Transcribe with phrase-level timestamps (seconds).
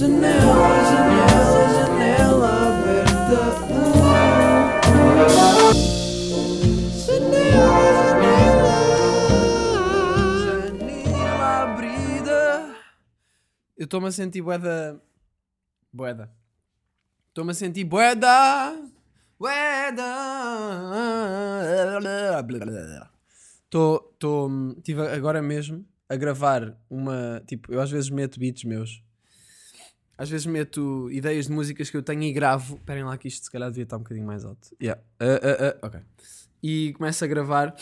[0.00, 0.32] Janela,
[0.88, 3.40] janela, janela aberta.
[7.04, 8.72] Janela, janela.
[10.40, 12.40] Janela abrida.
[13.76, 14.98] Eu estou-me a sentir boeda.
[15.92, 16.32] Boeda.
[17.28, 18.74] Estou-me a sentir boeda.
[19.38, 20.02] Boeda.
[23.64, 24.16] Estou.
[24.78, 27.42] Estive agora mesmo a gravar uma.
[27.46, 29.09] Tipo, eu às vezes meto beats meus.
[30.20, 32.76] Às vezes meto ideias de músicas que eu tenho e gravo.
[32.76, 34.68] Esperem lá que isto se calhar devia estar um bocadinho mais alto.
[34.78, 35.00] Yeah.
[35.18, 36.00] Uh, uh, uh, ok.
[36.62, 37.74] E começo a gravar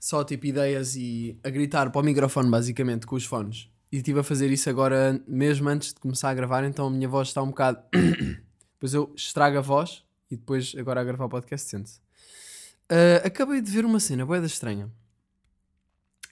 [0.00, 3.70] só tipo ideias e a gritar para o microfone basicamente com os fones.
[3.92, 7.08] E estive a fazer isso agora mesmo antes de começar a gravar, então a minha
[7.08, 7.80] voz está um bocado.
[8.74, 12.00] depois eu estrago a voz e depois agora a gravar o podcast sente-se.
[12.90, 14.90] Uh, acabei de ver uma cena boeda estranha.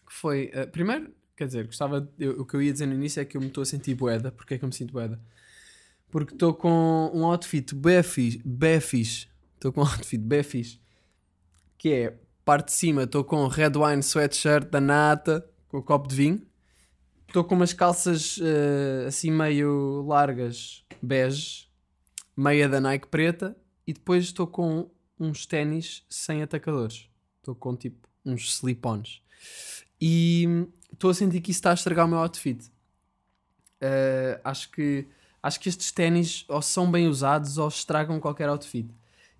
[0.04, 0.50] Que foi.
[0.52, 2.10] uh, primeiro, quer dizer, gostava.
[2.18, 3.94] eu- o que eu ia dizer no início é que eu me estou a sentir
[3.94, 4.30] boeda.
[4.32, 5.20] Porquê é que eu me sinto boeda?
[6.10, 7.72] Porque estou com um outfit
[8.80, 9.28] fixe.
[9.54, 10.80] Estou com um outfit bem fixe.
[11.76, 16.08] Que é, parte de cima, estou com red wine sweatshirt da nata, com o copo
[16.08, 16.42] de vinho.
[17.26, 21.68] Estou com umas calças eh, assim meio largas, bege,
[22.34, 23.54] meia da Nike preta.
[23.86, 27.08] E depois estou com uns ténis sem atacadores.
[27.38, 29.22] Estou com tipo uns slip-ons.
[30.00, 30.66] E
[30.98, 32.64] estou a sentir que isso está a estragar o meu outfit.
[33.80, 35.06] Uh, acho que
[35.40, 38.90] acho que estes ténis ou são bem usados ou estragam qualquer outfit.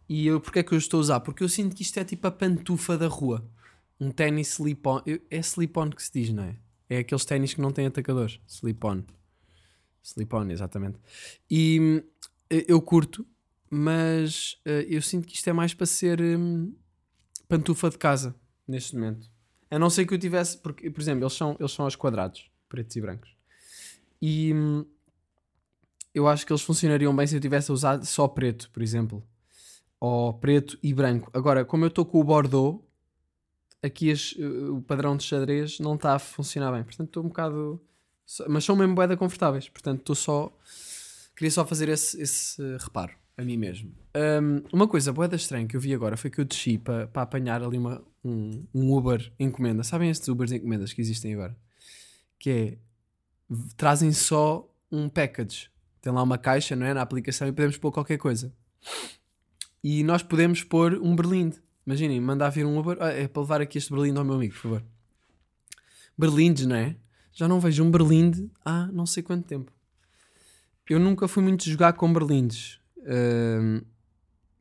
[0.08, 1.20] E eu, porque é que eu estou a usar?
[1.20, 3.44] Porque eu sinto que isto é tipo a pantufa da rua.
[4.00, 5.02] Um ténis slip-on.
[5.30, 6.56] É slip-on que se diz, não é?
[6.88, 8.40] É aqueles ténis que não têm atacadores.
[8.46, 9.02] Slip-on.
[10.02, 10.98] Slip-on, exatamente.
[11.50, 12.02] E hum,
[12.48, 13.26] eu curto,
[13.68, 16.72] mas uh, eu sinto que isto é mais para ser hum,
[17.46, 18.34] pantufa de casa,
[18.66, 19.28] neste momento.
[19.70, 22.50] A não ser que eu tivesse, porque, por exemplo, eles são, eles são aos quadrados,
[22.68, 23.30] pretos e brancos.
[24.20, 24.84] E hum,
[26.14, 29.22] eu acho que eles funcionariam bem se eu tivesse usado só preto, por exemplo.
[30.00, 31.30] Ou preto e branco.
[31.34, 32.82] Agora, como eu estou com o Bordeaux,
[33.82, 36.82] aqui as- o padrão de xadrez não está a funcionar bem.
[36.84, 37.80] Portanto, estou um bocado.
[38.48, 39.68] Mas são mesmo boeda confortáveis.
[39.68, 40.52] Portanto, estou só.
[41.36, 43.94] Queria só fazer esse, esse reparo a mim mesmo.
[44.14, 47.62] Hum, uma coisa boeda estranha que eu vi agora foi que eu desci para apanhar
[47.62, 49.84] ali uma, um, um Uber encomenda.
[49.84, 51.56] Sabem estes Ubers encomendas que existem agora?
[52.38, 52.78] Que é.
[53.76, 55.70] Trazem só um package.
[56.02, 56.92] Tem lá uma caixa, não é?
[56.92, 58.52] Na aplicação e podemos pôr qualquer coisa.
[59.82, 61.62] E nós podemos pôr um berlinde.
[61.86, 62.98] Imaginem, mandar vir um Uber.
[63.00, 64.84] Ah, é para levar aqui este berlinde ao meu amigo, por favor.
[66.18, 66.96] Berlindes, não é?
[67.32, 69.72] Já não vejo um berlinde há não sei quanto tempo.
[70.90, 72.77] Eu nunca fui muito jogar com berlindes.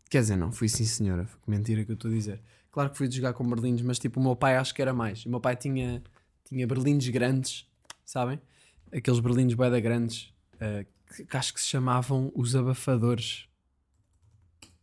[0.09, 1.25] Quer dizer, não, fui sim senhora.
[1.25, 2.41] Foi mentira que eu estou a dizer.
[2.71, 5.25] Claro que fui jogar com berlindes, mas tipo o meu pai acho que era mais.
[5.25, 6.03] O meu pai tinha,
[6.45, 7.67] tinha berlindes grandes,
[8.05, 8.39] sabem?
[8.91, 13.47] Aqueles berlindes boeda grandes, ah, que, que acho que se chamavam os abafadores.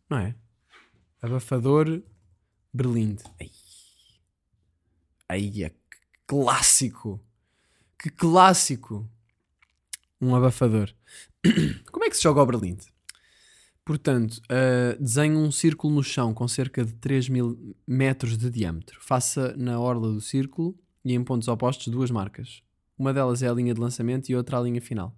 [0.09, 0.35] Não é?
[1.21, 2.03] Abafador
[2.73, 3.23] berlinde.
[3.39, 3.51] Ai,
[5.27, 5.71] Ai é
[6.27, 7.19] clássico!
[7.97, 9.09] Que clássico!
[10.21, 10.93] Um abafador.
[11.91, 12.93] Como é que se joga o berlinde?
[13.85, 18.99] Portanto, uh, desenhe um círculo no chão com cerca de 3 mil metros de diâmetro.
[18.99, 22.63] Faça na orla do círculo e em pontos opostos duas marcas.
[22.97, 25.15] Uma delas é a linha de lançamento e outra a linha final.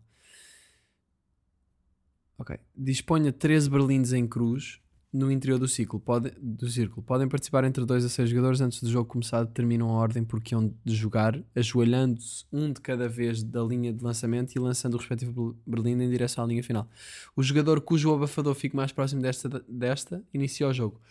[2.38, 2.59] Ok.
[2.75, 4.81] Disponha 13 berlindes em cruz
[5.17, 6.00] no interior do círculo.
[6.00, 7.01] Pode, do círculo.
[7.01, 9.44] Podem participar entre 2 a 6 jogadores antes do jogo começar.
[9.44, 13.91] Determinam a ordem por que hão de jogar, ajoelhando-se um de cada vez da linha
[13.91, 16.88] de lançamento e lançando o respectivo berlinde em direção à linha final.
[17.35, 21.01] O jogador cujo abafador fique mais próximo desta, desta inicia o jogo.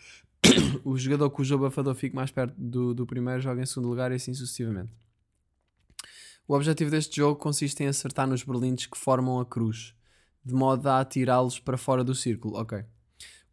[0.85, 4.15] o jogador cujo abafador fique mais perto do, do primeiro joga em segundo lugar e
[4.15, 4.91] assim sucessivamente.
[6.47, 9.93] O objetivo deste jogo consiste em acertar nos berlindes que formam a cruz,
[10.45, 12.55] de modo a atirá-los para fora do círculo.
[12.55, 12.85] Ok.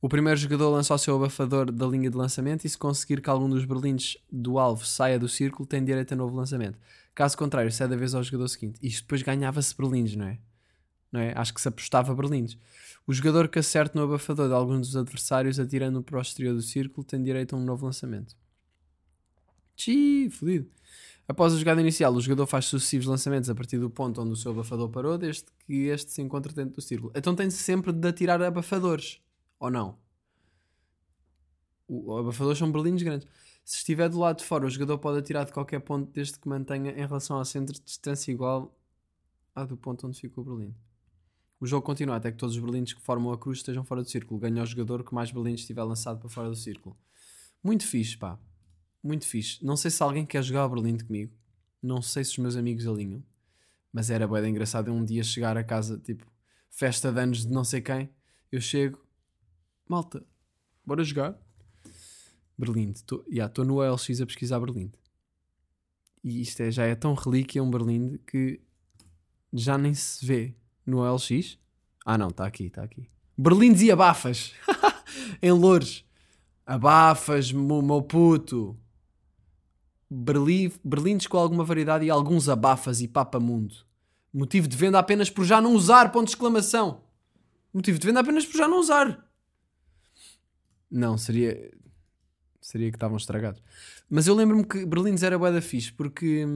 [0.04, 3.30] O primeiro jogador lança o seu abafador da linha de lançamento e se conseguir que
[3.30, 6.78] algum dos berlindes do alvo saia do círculo, tem direito a novo lançamento.
[7.14, 8.78] Caso contrário, cede a vez ao jogador seguinte.
[8.82, 10.38] Isto depois ganhava-se berlindes, não é?
[11.10, 11.32] não é?
[11.34, 12.58] Acho que se apostava berlindes.
[13.06, 16.60] O jogador que acerte no abafador de algum dos adversários atirando para o exterior do
[16.60, 18.36] círculo tem direito a um novo lançamento.
[19.74, 20.68] Xiii, fodido.
[21.26, 24.36] Após a jogada inicial, o jogador faz sucessivos lançamentos a partir do ponto onde o
[24.36, 27.10] seu abafador parou, desde que este se encontre dentro do círculo.
[27.16, 29.23] Então tem sempre de atirar abafadores,
[29.64, 29.98] ou não?
[31.88, 33.26] O, abafadores são berlindes grandes.
[33.64, 36.48] Se estiver do lado de fora, o jogador pode atirar de qualquer ponto desde que
[36.48, 38.78] mantenha em relação ao centro de distância igual
[39.54, 40.76] à do ponto onde ficou o berlinde.
[41.58, 44.08] O jogo continua até que todos os berlindes que formam a cruz estejam fora do
[44.08, 44.38] círculo.
[44.38, 46.96] Ganha o jogador que mais berlindes tiver lançado para fora do círculo.
[47.62, 48.38] Muito fixe, pá.
[49.02, 49.64] Muito fixe.
[49.64, 51.32] Não sei se alguém quer jogar o berlinde comigo.
[51.82, 53.24] Não sei se os meus amigos alinham.
[53.90, 56.26] Mas era de engraçado um dia chegar a casa, tipo,
[56.68, 58.10] festa de anos de não sei quem.
[58.50, 59.03] Eu chego,
[59.88, 60.24] malta,
[60.84, 61.38] bora jogar.
[62.56, 62.98] Berlinde.
[62.98, 64.98] Estou yeah, no OLX a pesquisar Berlinde.
[66.22, 68.60] E isto é, já é tão relíquia um Berlinde que
[69.52, 70.54] já nem se vê
[70.86, 71.58] no OLX.
[72.04, 73.08] Ah não, está aqui, está aqui.
[73.36, 74.52] Berlindes e abafas.
[75.42, 76.04] em Loures.
[76.64, 78.78] Abafas, meu puto.
[80.08, 83.74] Berlim, berlindes com alguma variedade e alguns abafas e papamundo.
[84.32, 87.02] Motivo de venda apenas por já não usar, ponto de exclamação.
[87.72, 89.23] Motivo de venda apenas por já não usar.
[90.90, 91.72] Não, seria...
[92.60, 93.62] Seria que estavam estragados.
[94.08, 96.46] Mas eu lembro-me que berlindes era bué da fixe, porque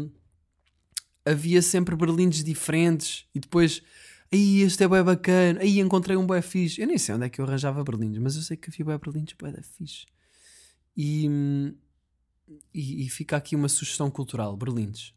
[1.25, 3.82] havia sempre berlindes diferentes e depois...
[4.30, 6.80] Aí este é bué bacana, aí encontrei um bué fixe.
[6.80, 8.98] Eu nem sei onde é que eu arranjava berlindes, mas eu sei que havia bué
[8.98, 10.06] berlindes bué da fixe.
[10.96, 11.26] E,
[12.75, 15.14] e, e fica aqui uma sugestão cultural, berlindes.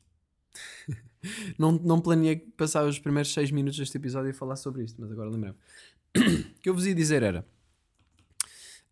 [1.58, 5.12] não, não planeei passar os primeiros 6 minutos deste episódio e falar sobre isto, mas
[5.12, 5.58] agora lembrei-me.
[6.58, 7.46] o que eu vos ia dizer era.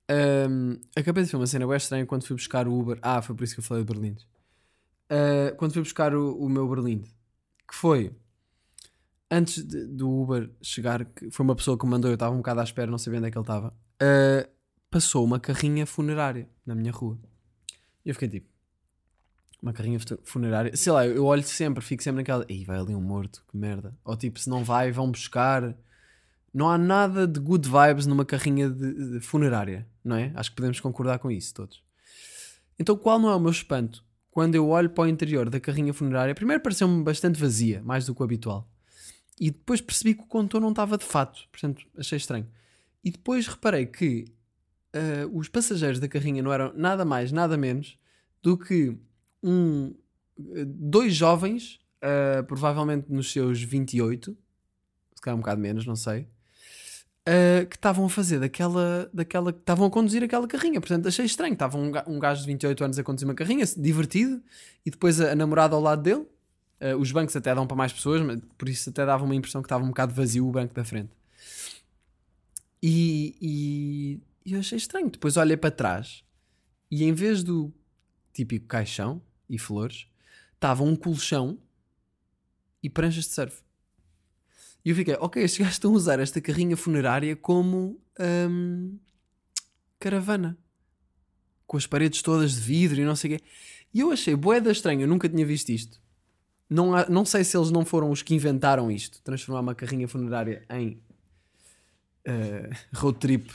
[0.09, 2.97] Um, acabei de ver uma cena bem estranha quando fui buscar o Uber.
[3.01, 4.17] Ah, foi por isso que eu falei de Berlim.
[5.11, 7.03] Uh, quando fui buscar o, o meu Berlim,
[7.67, 8.15] que foi
[9.29, 12.37] antes de, do Uber chegar, que foi uma pessoa que me mandou, eu estava um
[12.37, 13.73] bocado à espera, não sabia onde é que ele estava.
[14.01, 14.49] Uh,
[14.89, 17.17] passou uma carrinha funerária na minha rua.
[18.03, 18.47] E eu fiquei tipo,
[19.61, 20.75] uma carrinha funerária.
[20.75, 22.45] Sei lá, eu olho sempre, fico sempre naquela.
[22.49, 23.95] Ih, vai ali um morto, que merda.
[24.03, 25.75] Ou tipo, se não vai, vão buscar.
[26.53, 30.31] Não há nada de good vibes numa carrinha de, de funerária, não é?
[30.35, 31.81] Acho que podemos concordar com isso todos.
[32.77, 34.03] Então, qual não é o meu espanto?
[34.31, 38.15] Quando eu olho para o interior da carrinha funerária, primeiro pareceu-me bastante vazia, mais do
[38.15, 38.69] que o habitual.
[39.39, 42.47] E depois percebi que o condutor não estava de fato, portanto, achei estranho.
[43.03, 44.25] E depois reparei que
[44.95, 47.97] uh, os passageiros da carrinha não eram nada mais, nada menos
[48.41, 48.97] do que
[49.41, 49.95] um,
[50.65, 54.37] dois jovens, uh, provavelmente nos seus 28,
[55.15, 56.27] se calhar um bocado menos, não sei,
[57.29, 60.81] uh, que estavam a fazer daquela, daquela, estavam a conduzir aquela carrinha.
[60.81, 61.53] Portanto, achei estranho.
[61.53, 64.41] Estava um, um gajo de 28 anos a conduzir uma carrinha, divertido,
[64.85, 66.25] e depois a, a namorada ao lado dele.
[66.81, 69.61] Uh, os bancos até dão para mais pessoas, mas por isso até dava uma impressão
[69.61, 71.11] que estava um bocado vazio o banco da frente.
[72.81, 75.09] E, e, e eu achei estranho.
[75.09, 76.23] Depois olhei para trás
[76.89, 77.71] e em vez do
[78.33, 80.07] típico caixão e flores,
[80.53, 81.59] estava um colchão
[82.81, 83.61] e pranchas de surf.
[84.83, 88.97] E eu fiquei, ok, estes gajos estão a usar esta carrinha funerária como hum,
[89.99, 90.57] caravana.
[91.67, 93.43] Com as paredes todas de vidro e não sei o quê.
[93.93, 96.01] E eu achei boeda estranho, eu nunca tinha visto isto.
[96.69, 100.07] Não, há, não sei se eles não foram os que inventaram isto, transformar uma carrinha
[100.07, 101.01] funerária em
[102.27, 103.51] uh, road trip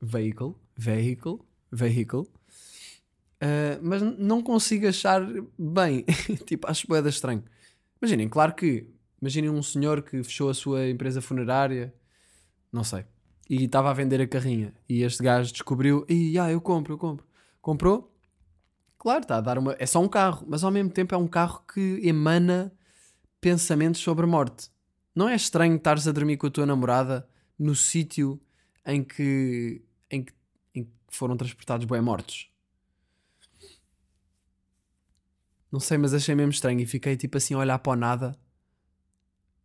[0.00, 1.38] vehicle, vehicle,
[1.72, 2.20] vehicle.
[2.20, 5.26] Uh, mas não consigo achar
[5.58, 6.04] bem.
[6.46, 7.42] tipo, acho boeda estranho.
[8.00, 8.86] Imaginem, claro que
[9.24, 11.94] Imaginem um senhor que fechou a sua empresa funerária,
[12.70, 13.06] não sei,
[13.48, 14.74] e estava a vender a carrinha.
[14.86, 17.26] E este gajo descobriu, e ah, eu compro, eu compro.
[17.62, 18.14] Comprou?
[18.98, 19.74] Claro, está a dar uma.
[19.78, 22.70] É só um carro, mas ao mesmo tempo é um carro que emana
[23.40, 24.68] pensamentos sobre a morte.
[25.14, 27.26] Não é estranho estares a dormir com a tua namorada
[27.58, 28.38] no sítio
[28.84, 30.34] em que, em que,
[30.74, 32.50] em que foram transportados bem mortos?
[35.72, 38.43] Não sei, mas achei mesmo estranho e fiquei tipo assim a olhar para o nada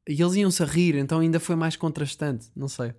[0.09, 2.95] e eles iam-se a rir, então ainda foi mais contrastante, não sei.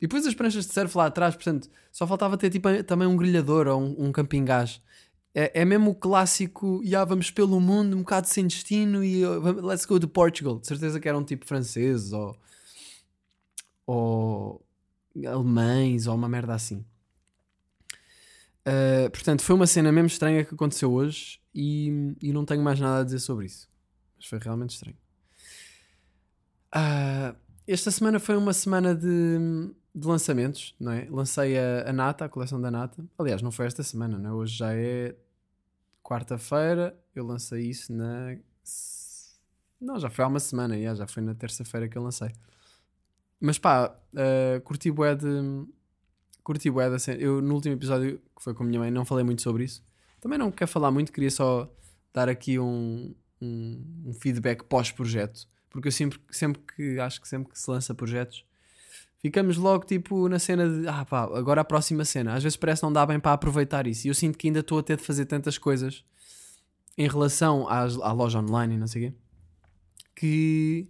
[0.00, 3.16] E depois as pranchas de surf lá atrás, portanto, só faltava ter tipo, também um
[3.16, 4.82] grelhador ou um, um camping gás.
[5.32, 9.64] É, é mesmo o clássico, já vamos pelo mundo, um bocado sem destino e uh,
[9.64, 10.58] let's go to Portugal.
[10.58, 12.36] De certeza que eram tipo franceses ou,
[13.86, 14.66] ou
[15.24, 16.84] alemães ou uma merda assim.
[18.66, 22.80] Uh, portanto, foi uma cena mesmo estranha que aconteceu hoje e, e não tenho mais
[22.80, 23.71] nada a dizer sobre isso.
[24.22, 24.96] Mas foi realmente estranho.
[26.72, 27.36] Uh,
[27.66, 31.08] esta semana foi uma semana de, de lançamentos, não é?
[31.10, 33.04] Lancei a, a, Nata, a coleção da Nata.
[33.18, 34.32] Aliás, não foi esta semana, não é?
[34.32, 35.16] Hoje já é
[36.04, 36.96] quarta-feira.
[37.12, 38.36] Eu lancei isso na.
[39.80, 42.30] Não, já foi há uma semana, já, já foi na terça-feira que eu lancei.
[43.40, 45.66] Mas pá, uh, curti bué de.
[46.44, 47.20] Curti bué da cena.
[47.20, 49.84] Eu no último episódio, que foi com a minha mãe, não falei muito sobre isso.
[50.20, 51.68] Também não quero falar muito, queria só
[52.14, 53.12] dar aqui um,
[53.42, 55.48] um, um feedback pós-projeto.
[55.68, 58.44] Porque eu sempre, sempre que acho que sempre que se lança projetos,
[59.18, 62.34] ficamos logo tipo na cena de ah pá, agora a próxima cena.
[62.34, 64.06] Às vezes parece não dá bem para aproveitar isso.
[64.06, 66.04] E eu sinto que ainda estou a ter de fazer tantas coisas
[66.96, 69.16] em relação às, à loja online e não sei o quê
[70.14, 70.88] que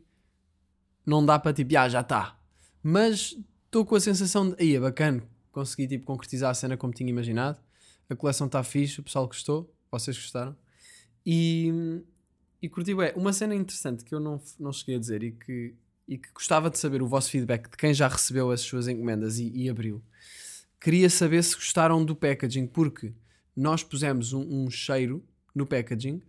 [1.07, 2.39] não dá para tipo, ah, já está.
[2.83, 6.93] Mas estou com a sensação de, aí é bacana, consegui tipo concretizar a cena como
[6.93, 7.59] tinha imaginado.
[8.11, 10.55] A coleção está fixe, o pessoal gostou, vocês gostaram.
[11.25, 12.03] E,
[12.63, 13.13] e curti bem.
[13.17, 15.75] Uma cena interessante que eu não, não cheguei a dizer e que,
[16.07, 19.39] e que gostava de saber o vosso feedback de quem já recebeu as suas encomendas
[19.39, 20.01] e, e abriu.
[20.81, 23.13] Queria saber se gostaram do packaging, porque
[23.55, 26.23] nós pusemos um, um cheiro no packaging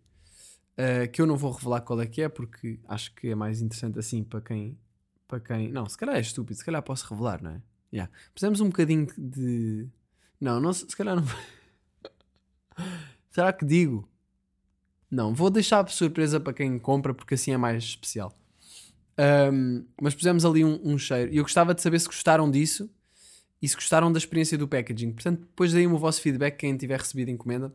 [0.78, 3.62] uh, que eu não vou revelar qual é que é, porque acho que é mais
[3.62, 4.78] interessante assim para quem.
[5.28, 5.72] Para quem.
[5.72, 7.62] Não, se calhar é estúpido, se calhar posso revelar, não é?
[7.92, 8.12] Yeah.
[8.34, 9.88] Pusemos um bocadinho de.
[10.42, 11.24] Não, não se calhar não.
[13.30, 14.08] Será que digo?
[15.14, 18.36] Não, vou deixar surpresa para quem compra porque assim é mais especial.
[19.54, 22.90] Um, mas pusemos ali um, um cheiro e eu gostava de saber se gostaram disso
[23.62, 25.12] e se gostaram da experiência do packaging.
[25.12, 27.72] Portanto, depois deem-me o vosso feedback, quem tiver recebido encomenda,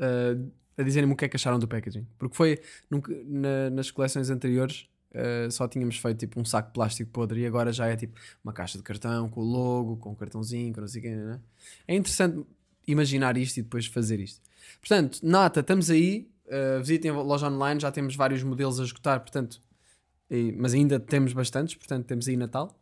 [0.00, 2.06] uh, a dizerem-me o que é que acharam do packaging.
[2.18, 2.62] Porque foi
[3.26, 4.88] na, nas coleções anteriores.
[5.10, 8.18] Uh, só tínhamos feito tipo um saco de plástico podre e agora já é tipo
[8.42, 11.40] uma caixa de cartão com o logo, com o cartãozinho, com não sei né?
[11.86, 12.42] É interessante
[12.86, 14.40] imaginar isto e depois fazer isto.
[14.80, 16.30] Portanto, nata, estamos aí.
[16.46, 19.60] Uh, visitem a loja online, já temos vários modelos a esgotar, portanto,
[20.30, 22.78] e, mas ainda temos bastantes, portanto, temos aí Natal.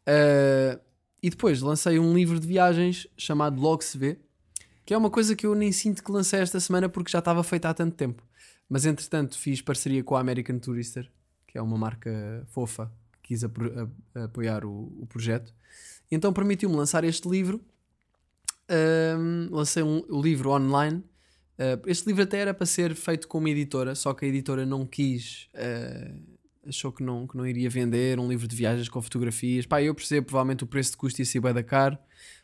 [0.00, 0.80] Uh,
[1.22, 4.18] e depois lancei um livro de viagens chamado Logo Se Vê,
[4.84, 7.44] que é uma coisa que eu nem sinto que lancei esta semana porque já estava
[7.44, 8.24] feita há tanto tempo.
[8.68, 11.10] Mas entretanto fiz parceria com a American Tourister,
[11.46, 12.90] que é uma marca fofa
[13.22, 13.44] que quis
[14.14, 15.52] apoiar o, o projeto.
[16.10, 17.60] Então permitiu-me lançar este livro
[18.70, 20.98] um, lancei um, livro online.
[21.58, 24.64] Uh, este livro até era para ser feito com uma editora, só que a editora
[24.64, 29.02] não quis, uh, achou que não, que não iria vender um livro de viagens com
[29.02, 29.66] fotografias.
[29.66, 31.98] Pá, eu percebo, provavelmente o preço de custo ia ser bem da caro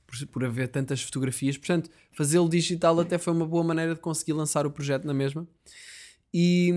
[0.06, 1.56] por, por haver tantas fotografias.
[1.56, 5.46] Portanto, fazê-lo digital até foi uma boa maneira de conseguir lançar o projeto na mesma.
[6.32, 6.72] E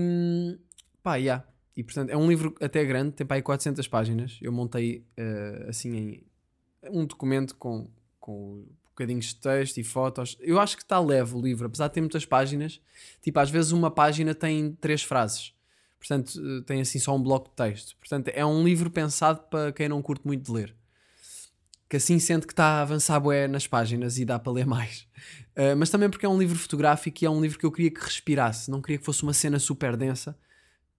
[1.02, 1.44] pá, yeah.
[1.76, 4.38] E portanto, é um livro até grande, tem pá aí 400 páginas.
[4.40, 6.22] Eu montei uh, assim
[6.90, 10.36] um documento com, com bocadinhos de texto e fotos.
[10.40, 12.80] Eu acho que está leve o livro, apesar de ter muitas páginas.
[13.22, 15.54] Tipo, às vezes uma página tem três frases.
[15.98, 17.96] Portanto, eh, tem assim só um bloco de texto.
[17.96, 20.74] Portanto, é um livro pensado para quem não curte muito de ler.
[21.88, 25.06] Que assim sente que está a avançar bué nas páginas e dá para ler mais.
[25.56, 27.90] Uh, mas também porque é um livro fotográfico e é um livro que eu queria
[27.90, 28.70] que respirasse.
[28.70, 30.38] Não queria que fosse uma cena super densa.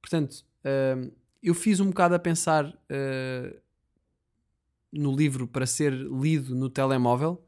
[0.01, 3.61] Portanto, uh, eu fiz um bocado a pensar uh,
[4.91, 7.43] no livro para ser lido no telemóvel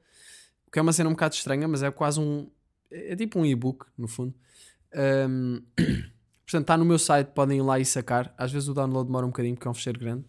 [0.73, 2.49] que é uma cena um bocado estranha, mas é quase um.
[2.89, 4.33] É tipo um e-book, no fundo.
[5.29, 5.61] Um,
[6.43, 8.33] portanto, está no meu site, podem ir lá e sacar.
[8.35, 10.25] Às vezes o download demora um bocadinho porque é um fecheiro grande.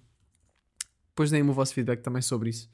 [1.09, 2.69] Depois deem-me o vosso feedback também sobre isso.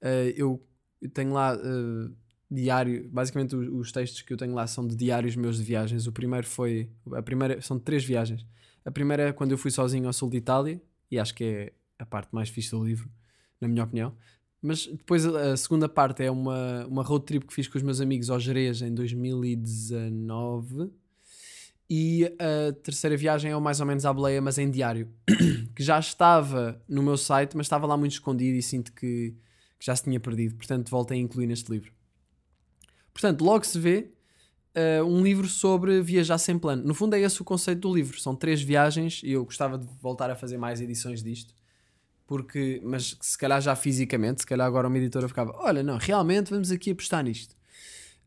[0.00, 0.66] Uh, eu,
[1.02, 2.16] eu, tenho lá uh,
[2.50, 6.06] diário, basicamente os, os, textos que eu tenho lá são de diários meus de viagens.
[6.06, 6.90] O primeiro foi.
[7.12, 8.46] A primeira, são três viagens.
[8.86, 11.72] A primeira é quando eu fui sozinho ao sul de Itália, e acho que é
[11.98, 13.10] a parte mais fixe do livro,
[13.60, 14.16] na minha opinião.
[14.62, 18.00] Mas depois a segunda parte é uma, uma road trip que fiz com os meus
[18.00, 20.92] amigos ao Jerez em 2019.
[21.90, 25.08] E a terceira viagem é mais ou menos à boleia, mas em diário.
[25.74, 29.34] que já estava no meu site, mas estava lá muito escondido e sinto que,
[29.78, 30.54] que já se tinha perdido.
[30.54, 31.92] Portanto, voltei a incluir neste livro.
[33.12, 34.12] Portanto, logo se vê
[34.76, 36.84] uh, um livro sobre viajar sem plano.
[36.84, 38.18] No fundo, é esse o conceito do livro.
[38.20, 41.52] São três viagens e eu gostava de voltar a fazer mais edições disto
[42.32, 46.48] porque, mas se calhar já fisicamente, se calhar agora uma editora ficava, olha, não, realmente
[46.48, 47.54] vamos aqui apostar nisto.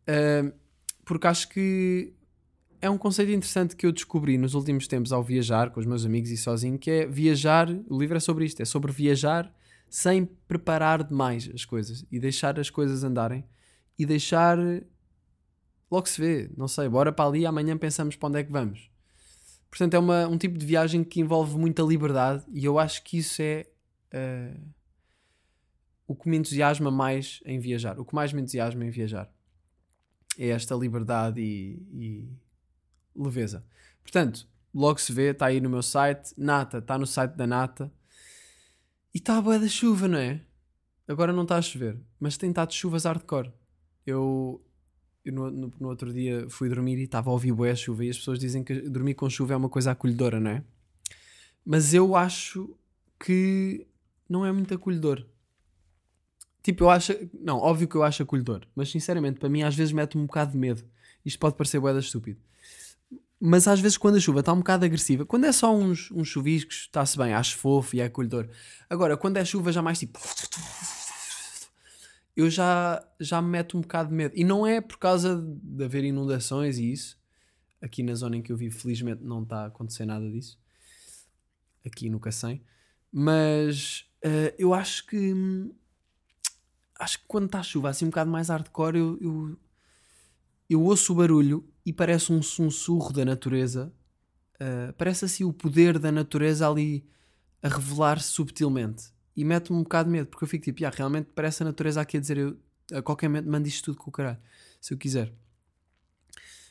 [0.07, 0.53] Uh,
[1.03, 2.13] porque acho que
[2.79, 6.05] é um conceito interessante que eu descobri nos últimos tempos ao viajar com os meus
[6.05, 9.51] amigos e sozinho, que é viajar, o livro é sobre isto, é sobre viajar
[9.89, 13.43] sem preparar demais as coisas e deixar as coisas andarem
[13.97, 14.59] e deixar
[15.89, 18.87] logo se vê, não sei, bora para ali amanhã pensamos para onde é que vamos.
[19.67, 23.17] Portanto, é uma, um tipo de viagem que envolve muita liberdade e eu acho que
[23.17, 23.65] isso é
[24.15, 24.73] uh,
[26.07, 27.99] o que me entusiasma mais em viajar.
[27.99, 29.29] O que mais me entusiasma em viajar
[30.37, 32.29] é esta liberdade e, e
[33.15, 33.65] leveza.
[34.01, 36.33] Portanto, logo se vê, está aí no meu site.
[36.37, 37.91] Nata, está no site da Nata.
[39.13, 40.41] E está a boa da chuva, não é?
[41.07, 43.51] Agora não está a chover, mas tem estado chuvas hardcore.
[44.05, 44.63] Eu,
[45.23, 48.09] eu no, no, no, outro dia fui dormir e estava a ouvir boa chuva e
[48.09, 50.63] as pessoas dizem que dormir com chuva é uma coisa acolhedora, não é?
[51.63, 52.75] Mas eu acho
[53.19, 53.87] que
[54.29, 55.25] não é muito acolhedor.
[56.63, 57.13] Tipo, eu acho.
[57.39, 60.51] Não, óbvio que eu acho acolhedor, mas sinceramente, para mim, às vezes mete-me um bocado
[60.51, 60.83] de medo.
[61.23, 62.39] Isto pode parecer boeda estúpido.
[63.39, 66.27] Mas às vezes, quando a chuva está um bocado agressiva, quando é só uns, uns
[66.27, 68.49] chuviscos, está-se bem, acho fofo e é acolhedor.
[68.89, 70.19] Agora, quando é chuva já mais tipo.
[72.35, 74.33] Eu já, já me meto um bocado de medo.
[74.35, 77.17] E não é por causa de haver inundações e isso.
[77.81, 80.59] Aqui na zona em que eu vivo, felizmente, não está a acontecer nada disso.
[81.85, 82.61] Aqui no Cacém.
[83.11, 85.33] Mas Uh, eu acho que.
[86.97, 89.59] Acho que quando está chuva assim um bocado mais hardcore, eu, eu,
[90.69, 93.93] eu ouço o barulho e parece um sussurro da natureza
[94.55, 97.05] Uh, parece assim o poder da natureza ali
[97.61, 99.13] a revelar-se subtilmente.
[99.35, 101.99] E mete-me um bocado de medo, porque eu fico tipo, yeah, realmente parece a natureza
[101.99, 102.57] aqui a dizer eu
[102.93, 104.37] a qualquer momento mando isto tudo com o caralho,
[104.79, 105.33] se eu quiser.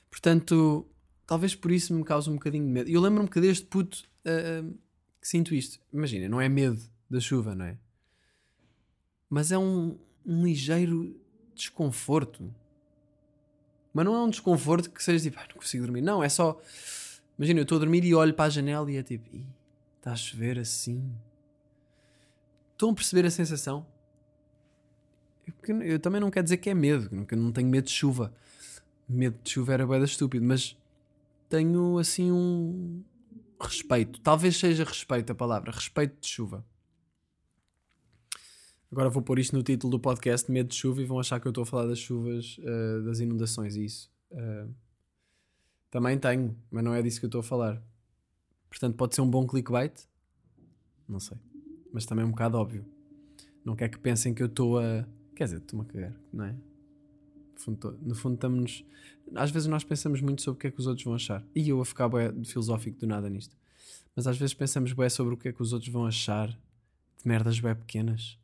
[0.08, 0.88] Portanto,
[1.26, 2.88] talvez por isso me cause um bocadinho de medo.
[2.88, 4.73] E eu lembro-me que desde puto uh,
[5.20, 5.80] que sinto isto.
[5.92, 6.80] Imagina, não é medo
[7.14, 7.78] da chuva, não é?
[9.28, 11.18] Mas é um, um ligeiro
[11.54, 12.52] desconforto.
[13.92, 16.02] Mas não é um desconforto que seja tipo, ah, não consigo dormir.
[16.02, 16.61] Não, é só.
[17.38, 19.28] Imagina, eu estou a dormir e olho para a janela e é tipo,
[19.99, 21.12] está a chover assim.
[22.73, 23.87] Estão a perceber a sensação?
[25.47, 28.33] Eu, eu, também não quero dizer que é medo, eu não tenho medo de chuva.
[29.09, 30.76] Medo de chuva era bem estúpido, mas
[31.49, 33.02] tenho assim um
[33.61, 34.21] respeito.
[34.21, 36.64] Talvez seja respeito a palavra, respeito de chuva.
[38.95, 41.49] Agora vou pôr isto no título do podcast, Medo de Chuva, e vão achar que
[41.49, 44.09] eu estou a falar das chuvas, uh, das inundações e isso.
[44.31, 44.73] Uh,
[45.91, 47.83] também tenho, mas não é disso que eu estou a falar.
[48.71, 50.07] Portanto, pode ser um bom clickbait?
[51.09, 51.37] Não sei.
[51.93, 52.87] Mas também é um bocado óbvio.
[53.65, 55.05] Não quer que pensem que eu estou a.
[55.35, 56.53] Quer dizer, estou-me a cagar, não é?
[56.53, 58.85] No fundo, no fundo estamos.
[59.35, 61.45] Às vezes nós pensamos muito sobre o que é que os outros vão achar.
[61.53, 63.57] E eu a ficar bué filosófico do nada nisto.
[64.15, 67.27] Mas às vezes pensamos bem sobre o que é que os outros vão achar de
[67.27, 68.39] merdas bem pequenas.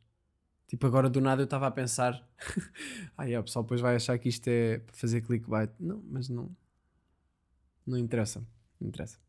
[0.71, 2.25] Tipo, agora do nada eu estava a pensar.
[3.17, 5.69] ah, é, o pessoal depois vai achar que isto é para fazer clickbait.
[5.77, 6.49] Não, mas não.
[7.85, 8.41] Não interessa.
[8.79, 9.19] Não interessa.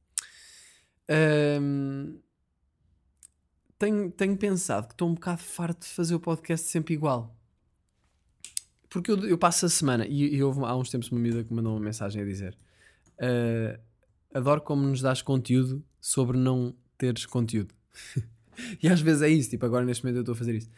[1.61, 2.21] Um,
[3.77, 7.37] tenho, tenho pensado que estou um bocado farto de fazer o podcast sempre igual.
[8.89, 11.53] Porque eu, eu passo a semana, e, e houve há uns tempos uma amiga que
[11.53, 12.57] mandou uma mensagem a dizer:
[13.19, 13.81] uh,
[14.33, 17.75] Adoro como nos dás conteúdo sobre não teres conteúdo.
[18.81, 20.71] e às vezes é isso, tipo, agora neste momento eu estou a fazer isso.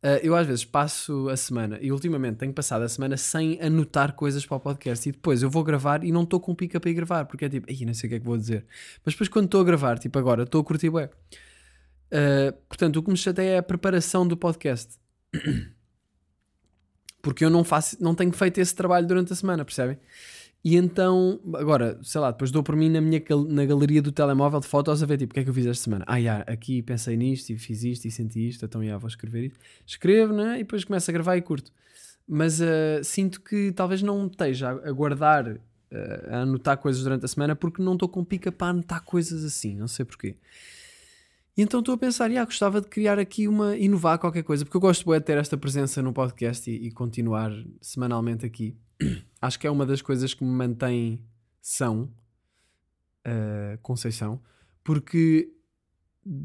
[0.00, 4.14] Uh, eu às vezes passo a semana, e ultimamente tenho passado a semana sem anotar
[4.14, 6.90] coisas para o podcast, e depois eu vou gravar e não estou com pica para
[6.90, 8.64] ir gravar, porque é tipo, ai, não sei o que é que vou dizer.
[9.04, 11.06] Mas depois quando estou a gravar, tipo agora, estou a curtir bem.
[11.06, 14.96] Uh, portanto, o que me chateia é a preparação do podcast.
[17.20, 19.98] Porque eu não faço, não tenho feito esse trabalho durante a semana, percebem?
[20.64, 24.58] E então, agora, sei lá, depois dou por mim na minha na galeria do telemóvel
[24.58, 26.04] de fotos a ver tipo, o que é que eu fiz esta semana?
[26.06, 29.46] Ah, já, aqui pensei nisto e fiz isto e senti isto, então já vou escrever
[29.46, 29.58] isto.
[29.86, 30.56] Escrevo, né?
[30.56, 31.72] E depois começo a gravar e curto.
[32.26, 35.58] Mas uh, sinto que talvez não esteja a guardar, uh,
[36.30, 39.76] a anotar coisas durante a semana porque não estou com pica para anotar coisas assim,
[39.76, 40.36] não sei porquê.
[41.56, 44.76] E então estou a pensar, ah, gostava de criar aqui uma, inovar qualquer coisa, porque
[44.76, 48.76] eu gosto de ter esta presença no podcast e, e continuar semanalmente aqui.
[49.40, 51.24] Acho que é uma das coisas que me mantém
[51.60, 52.10] são,
[53.26, 54.40] uh, Conceição,
[54.82, 55.52] porque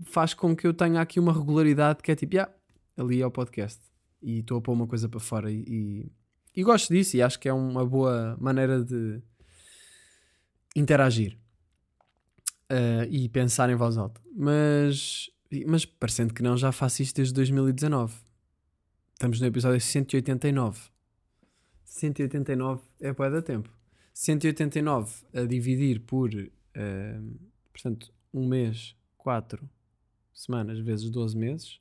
[0.05, 2.49] faz com que eu tenha aqui uma regularidade que é tipo, ah,
[2.97, 3.81] ali é o podcast
[4.21, 6.11] e estou a pôr uma coisa para fora e, e,
[6.55, 9.21] e gosto disso e acho que é uma boa maneira de
[10.75, 11.37] interagir
[12.71, 14.21] uh, e pensar em voz alta.
[14.35, 15.29] Mas,
[15.67, 18.15] mas parecendo que não, já faço isto desde 2019.
[19.13, 20.92] Estamos no episódio 189.
[21.93, 23.69] 189 é para dar tempo.
[24.15, 27.39] 189 a dividir por, uh,
[27.71, 29.69] portanto, um mês, 4
[30.33, 31.79] semanas vezes 12 meses,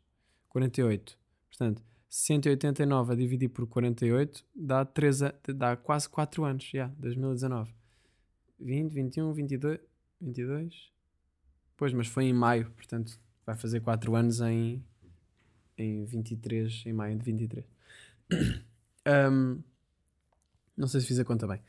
[0.50, 1.18] 48.
[1.48, 6.94] Portanto, 189 a dividir por 48 dá, 3 a, dá quase 4 anos, já, yeah,
[6.98, 7.72] 2019.
[8.60, 9.80] 20, 21, 22.
[10.20, 10.92] 22?
[11.74, 14.84] Pois, mas foi em maio, portanto vai fazer 4 anos em,
[15.78, 17.64] em 23, em maio de 23.
[19.30, 19.62] um,
[20.82, 21.60] não sei se fiz a conta bem.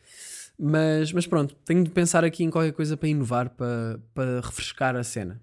[0.60, 4.96] Mas, mas pronto, tenho de pensar aqui em qualquer coisa para inovar, para, para refrescar
[4.96, 5.42] a cena.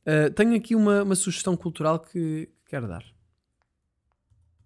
[0.00, 3.04] Uh, tenho aqui uma, uma sugestão cultural que, que quero dar.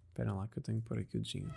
[0.08, 1.50] Espera lá que eu tenho que pôr aqui o jingle.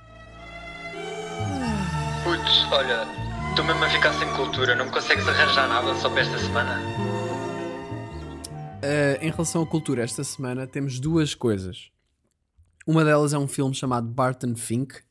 [2.23, 3.05] Putz, olha,
[3.49, 6.81] estou mesmo a ficar sem cultura, não me consegues arranjar nada só para esta semana?
[8.77, 11.91] Uh, em relação à cultura, esta semana temos duas coisas.
[12.87, 15.06] Uma delas é um filme chamado Barton Fink,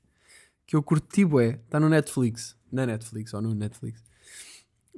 [0.67, 4.03] que eu curti bué, está no Netflix, na Netflix ou no Netflix,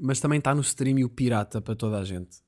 [0.00, 2.38] mas também está no stream e o pirata para toda a gente.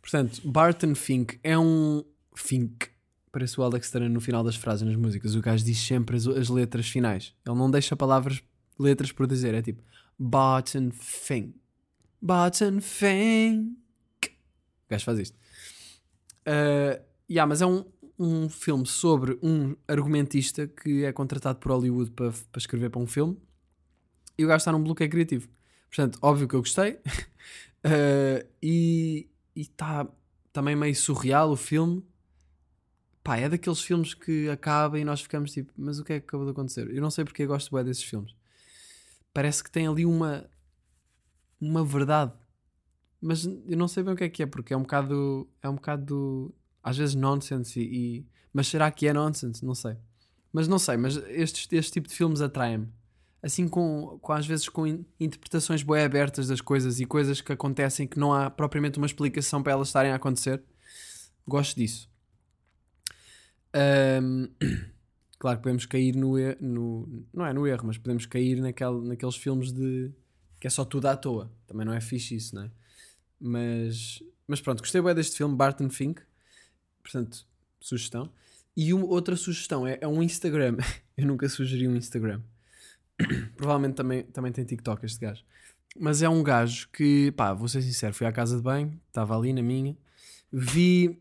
[0.00, 2.88] Portanto, Barton Fink é um Fink,
[3.30, 6.26] parece o Alex Turner no final das frases nas músicas, o gajo diz sempre as,
[6.26, 8.42] as letras finais, ele não deixa palavras,
[8.78, 9.82] letras por dizer, é tipo
[10.18, 11.54] Barton Fink,
[12.20, 13.76] Barton Fink,
[14.26, 15.38] o gajo faz isto.
[16.46, 17.84] Uh, yeah, mas é um,
[18.18, 23.06] um filme sobre um argumentista que é contratado por Hollywood para, para escrever para um
[23.06, 23.36] filme
[24.38, 25.48] e o gajo está num bloqueio criativo.
[25.88, 30.06] Portanto, óbvio que eu gostei uh, e está
[30.52, 32.04] também meio surreal o filme.
[33.22, 36.26] Pá, é daqueles filmes que acaba e nós ficamos tipo, mas o que é que
[36.26, 36.88] acabou de acontecer?
[36.90, 38.34] Eu não sei porque eu gosto bem desses filmes.
[39.32, 40.48] Parece que tem ali uma
[41.60, 42.32] uma verdade.
[43.20, 45.48] Mas eu não sei bem o que é que é, porque é um bocado.
[45.62, 46.54] É um bocado.
[46.86, 48.18] Às vezes nonsense e.
[48.20, 49.64] e- mas será que é nonsense?
[49.64, 49.96] Não sei.
[50.52, 52.86] Mas não sei, mas estes, este tipo de filmes atraem-me.
[53.42, 57.52] Assim com, com às vezes com in- interpretações bem abertas das coisas e coisas que
[57.52, 60.62] acontecem que não há propriamente uma explicação para elas estarem a acontecer.
[61.46, 62.08] Gosto disso.
[63.74, 64.46] Ahm,
[65.38, 69.36] claro que podemos cair no, no não é no erro, mas podemos cair naquele, naqueles
[69.36, 70.10] filmes de
[70.60, 71.50] que é só tudo à toa.
[71.66, 72.70] Também não é fixe isso, não é?
[73.40, 76.22] Mas, mas pronto, gostei bem deste filme, Barton Fink.
[77.06, 77.46] Portanto,
[77.80, 78.28] sugestão.
[78.76, 80.76] E uma, outra sugestão é, é um Instagram.
[81.16, 82.40] Eu nunca sugeri um Instagram.
[83.56, 85.44] Provavelmente também, também tem TikTok este gajo.
[85.98, 89.34] Mas é um gajo que, pá, vou ser sincero, fui à casa de banho, estava
[89.38, 89.96] ali na minha,
[90.52, 91.18] vi,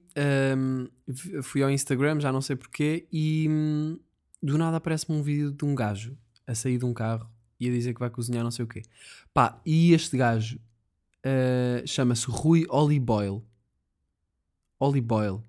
[1.07, 3.97] vi- fui ao Instagram, já não sei porquê, e hum,
[4.43, 7.71] do nada aparece-me um vídeo de um gajo a sair de um carro e a
[7.71, 8.81] dizer que vai cozinhar não sei o quê.
[9.33, 10.59] Pá, e este gajo
[11.23, 13.41] ah, chama-se Rui Oliboil.
[14.77, 15.41] Oliboil.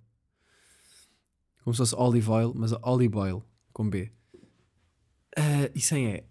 [1.67, 4.13] Como se fosse olive oil, mas oliboil, com B.
[5.37, 6.23] Ah, e sem E.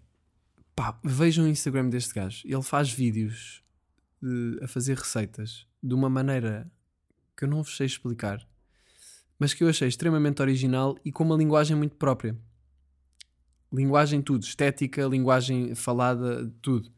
[0.74, 2.40] Pá, vejam o Instagram deste gajo.
[2.46, 3.62] Ele faz vídeos
[4.22, 6.72] de- a fazer receitas de uma maneira
[7.36, 8.48] que eu não vos sei explicar,
[9.38, 12.34] mas que eu achei extremamente original e com uma linguagem muito própria.
[13.70, 16.88] Linguagem tudo, estética, linguagem falada, tudo.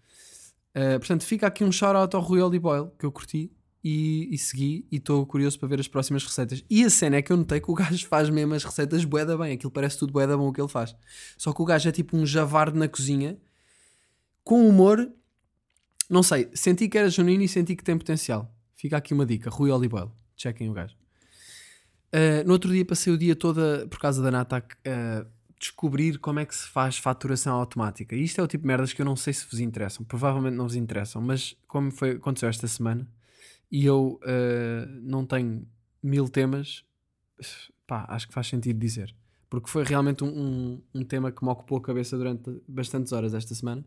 [0.77, 3.51] Uh, portanto, fica aqui um shout-out ao Rui Oliboil, que eu curti
[3.90, 6.62] e, e segui e estou curioso para ver as próximas receitas.
[6.68, 9.24] E a cena é que eu notei que o gajo faz mesmo as receitas bué
[9.24, 10.94] da bem, aquilo parece tudo bué da bom o que ele faz.
[11.38, 13.38] Só que o gajo é tipo um javarde na cozinha,
[14.44, 15.11] com humor,
[16.09, 18.55] não sei, senti que era genuíno e senti que tem potencial.
[18.74, 20.94] Fica aqui uma dica, Rui Oliboil, chequem o gajo.
[22.12, 25.27] Uh, no outro dia passei o dia todo, por causa da Natac, a
[25.59, 28.14] descobrir como é que se faz faturação automática.
[28.14, 30.05] E isto é o tipo de merdas que eu não sei se vos interessam.
[30.05, 33.09] Provavelmente não vos interessam, mas como foi, aconteceu esta semana
[33.71, 35.67] e eu uh, não tenho
[36.03, 36.85] mil temas,
[37.87, 39.15] pá, acho que faz sentido dizer.
[39.51, 43.35] Porque foi realmente um, um, um tema que me ocupou a cabeça durante bastantes horas
[43.35, 43.85] esta semana.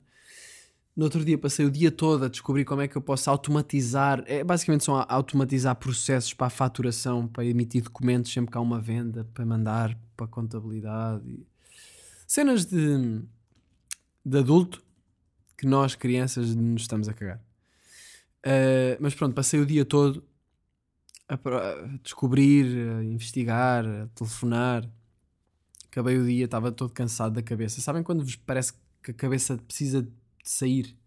[0.96, 4.24] No outro dia passei o dia todo a descobrir como é que eu posso automatizar.
[4.28, 8.82] É, basicamente são automatizar processos para a faturação, para emitir documentos sempre que há uma
[8.82, 11.24] venda, para mandar para a contabilidade.
[12.28, 13.22] Cenas de,
[14.26, 14.84] de adulto
[15.58, 17.42] que nós, crianças, nos estamos a cagar.
[18.46, 20.24] Uh, mas pronto, passei o dia todo
[21.28, 22.66] a, descobrir,
[22.98, 24.90] a investigar, a telefonar.
[25.86, 27.82] Acabei o dia, estava todo cansado da cabeça.
[27.82, 28.74] Sabem quando vos parece
[29.04, 30.12] que a cabeça precisa de
[30.44, 30.98] sair?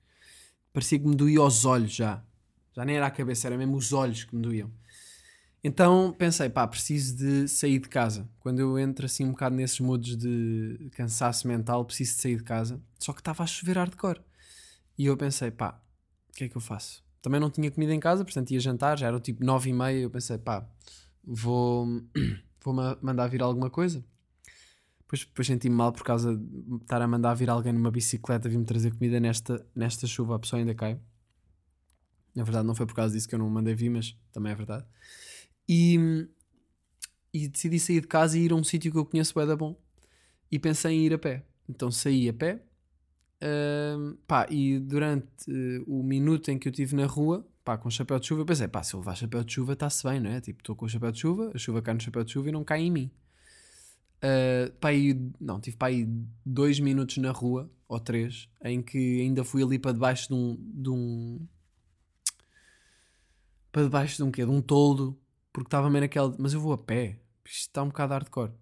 [0.73, 2.23] Parecia que me doía os olhos já.
[2.75, 4.71] Já nem era a cabeça, era mesmo os olhos que me doíam.
[5.63, 8.29] Então pensei, pá, preciso de sair de casa.
[8.41, 12.43] Quando eu entro assim um bocado nesses modos de cansaço mental, preciso de sair de
[12.43, 12.83] casa.
[12.99, 14.21] Só que estava a chover hardcore.
[14.99, 15.81] E eu pensei, pá,
[16.29, 17.04] o que é que eu faço?
[17.25, 19.99] Também não tinha comida em casa, portanto ia jantar, já era tipo nove e meia.
[19.99, 20.69] Eu pensei, pá,
[21.25, 21.87] vou,
[22.63, 24.05] vou ma- mandar vir alguma coisa.
[25.01, 28.67] Depois, depois senti-me mal por causa de estar a mandar vir alguém numa bicicleta vir-me
[28.67, 31.01] trazer comida nesta, nesta chuva, a pessoa ainda cai.
[32.35, 34.55] Na verdade, não foi por causa disso que eu não mandei vir, mas também é
[34.55, 34.85] verdade.
[35.67, 36.29] E,
[37.33, 39.57] e decidi sair de casa e ir a um sítio que eu conheço bem da
[39.57, 39.81] bom.
[40.53, 41.43] E pensei em ir a pé.
[41.67, 42.63] Então saí a pé.
[44.27, 48.19] Pá, e durante eh, o minuto em que eu estive na rua, pá, com chapéu
[48.19, 50.41] de chuva, eu pensei, pá, se eu levar chapéu de chuva está-se bem, não é?
[50.41, 52.53] Tipo, estou com o chapéu de chuva, a chuva cai no chapéu de chuva e
[52.53, 53.11] não cai em mim.
[54.25, 54.89] Uh, pá,
[55.41, 56.09] não, tive para aí
[56.45, 60.57] dois minutos na rua, ou três, em que ainda fui ali para debaixo de um.
[60.59, 61.47] De um
[63.71, 64.45] para debaixo de um quê?
[64.45, 65.19] De um toldo,
[65.53, 66.35] porque estava meio naquela.
[66.39, 68.53] Mas eu vou a pé, isto está um bocado hardcore.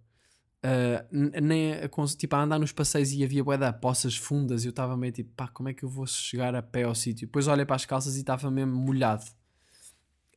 [0.65, 4.71] Uh, nem a, tipo, a andar nos passeios e havia de poças fundas e eu
[4.71, 7.27] estava meio tipo, pá, como é que eu vou chegar a pé ao sítio?
[7.27, 9.25] Depois olhei para as calças e estava mesmo molhado.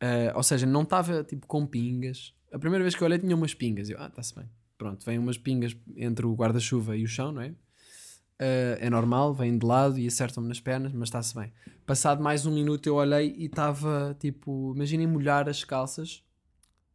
[0.01, 2.33] Uh, ou seja, não estava tipo com pingas.
[2.51, 3.89] A primeira vez que eu olhei tinha umas pingas.
[3.89, 4.49] Eu, ah, está-se bem.
[4.77, 7.49] Pronto, vem umas pingas entre o guarda-chuva e o chão, não é?
[7.49, 11.53] Uh, é normal, vem de lado e acertam-me nas pernas, mas está-se bem.
[11.85, 16.21] Passado mais um minuto eu olhei e estava tipo, imaginem molhar as calças,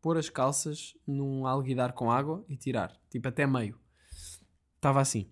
[0.00, 3.78] pôr as calças num alguidar com água e tirar, tipo até meio.
[4.76, 5.30] Estava assim.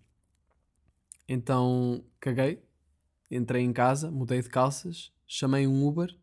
[1.28, 2.62] Então caguei,
[3.31, 6.16] entrei em casa, mudei de calças, chamei um Uber,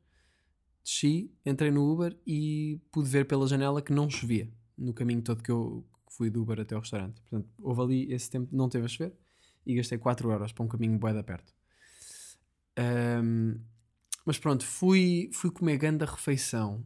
[0.84, 5.43] desci, entrei no Uber e pude ver pela janela que não chovia no caminho todo
[5.43, 7.21] que eu fui do Uber até ao restaurante.
[7.21, 9.13] Portanto, houve ali esse tempo, não teve a chover
[9.65, 11.53] e gastei 4 euros para um caminho bué da perto.
[12.77, 13.60] Ahm,
[14.25, 16.84] mas pronto, fui, fui comer ganda refeição.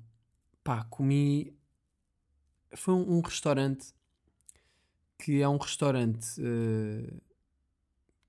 [0.69, 1.51] Pá, comi.
[2.75, 3.87] Foi um, um restaurante
[5.17, 7.11] que é um restaurante eh,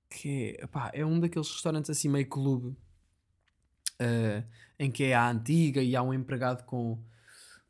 [0.08, 2.74] que é, pá, é um daqueles restaurantes assim meio clube
[3.98, 4.42] eh,
[4.78, 6.98] em que é a antiga e há um empregado com,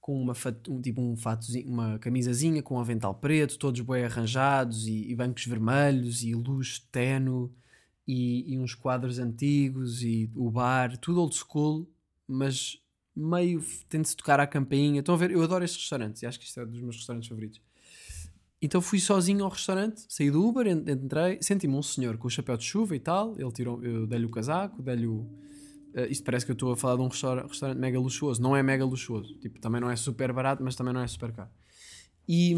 [0.00, 0.34] com uma,
[0.68, 5.16] um, tipo um fatozinho, uma camisazinha com um avental preto, todos bem arranjados e, e
[5.16, 7.50] bancos vermelhos e luz tenue
[8.06, 11.90] e, e uns quadros antigos e o bar, tudo old school,
[12.28, 12.80] mas
[13.20, 15.00] meio tem-se tocar à campainha.
[15.00, 15.30] Estão a ver?
[15.30, 17.60] Eu adoro estes restaurantes e acho que isto é dos meus restaurantes favoritos.
[18.62, 22.30] Então fui sozinho ao restaurante, saí do Uber, en- entrei, senti-me um senhor com o
[22.30, 23.34] chapéu de chuva e tal.
[23.40, 25.26] Ele tirou, eu dei-lhe o casaco, dei-lhe o.
[25.94, 28.40] eh, isto parece que eu estou a falar de um restaura- restaurante mega luxuoso.
[28.42, 29.34] Não é mega luxuoso.
[29.38, 31.48] Tipo, também não é super barato, mas também não é super caro.
[32.28, 32.54] E,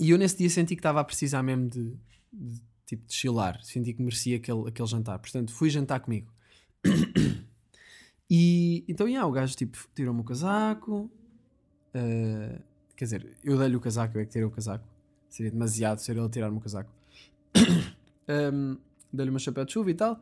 [0.00, 1.92] e eu nesse dia senti que estava a precisar mesmo de,
[2.32, 3.60] de, tipo, de chilar.
[3.62, 5.18] Senti que merecia aquele, aquele jantar.
[5.18, 6.32] Portanto, fui jantar comigo.
[8.34, 11.10] E então, yeah, o gajo tipo, tirou-me o casaco.
[11.92, 12.58] eh,
[12.96, 14.88] quer dizer, eu dei-lhe o casaco, eu é que tirei o casaco.
[15.28, 16.90] Seria demasiado ser ele tirar-me o casaco.
[18.28, 18.78] Um,
[19.12, 20.14] dei-lhe uma chapéu de chuva e tal.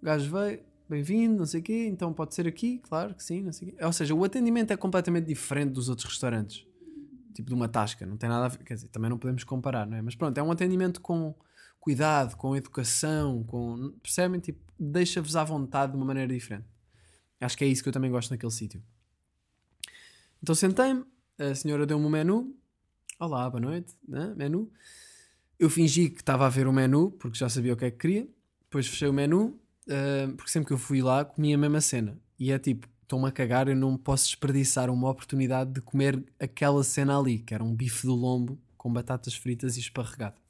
[0.00, 1.88] O gajo veio, bem-vindo, não sei o quê.
[1.88, 3.84] Então pode ser aqui, claro que sim, não sei o quê.
[3.84, 6.64] Ou seja, o atendimento é completamente diferente dos outros restaurantes.
[7.34, 8.58] Tipo de uma tasca, não tem nada a ver.
[8.58, 10.00] Quer dizer, também não podemos comparar, não é?
[10.00, 11.34] Mas pronto, é um atendimento com
[11.80, 13.92] cuidado, com educação, com.
[14.00, 14.40] Percebem?
[14.40, 16.66] Tipo, deixa-vos à vontade de uma maneira diferente.
[17.40, 18.82] Acho que é isso que eu também gosto naquele sítio.
[20.42, 21.04] Então sentei-me,
[21.38, 22.54] a senhora deu-me o menu.
[23.18, 24.34] Olá, boa noite, né?
[24.36, 24.70] menu.
[25.58, 27.98] Eu fingi que estava a ver o menu, porque já sabia o que é que
[27.98, 28.28] queria.
[28.62, 32.18] Depois fechei o menu, ah, porque sempre que eu fui lá comia a mesma cena.
[32.38, 36.84] E é tipo, estou-me a cagar, eu não posso desperdiçar uma oportunidade de comer aquela
[36.84, 40.40] cena ali, que era um bife do lombo com batatas fritas e esparregado.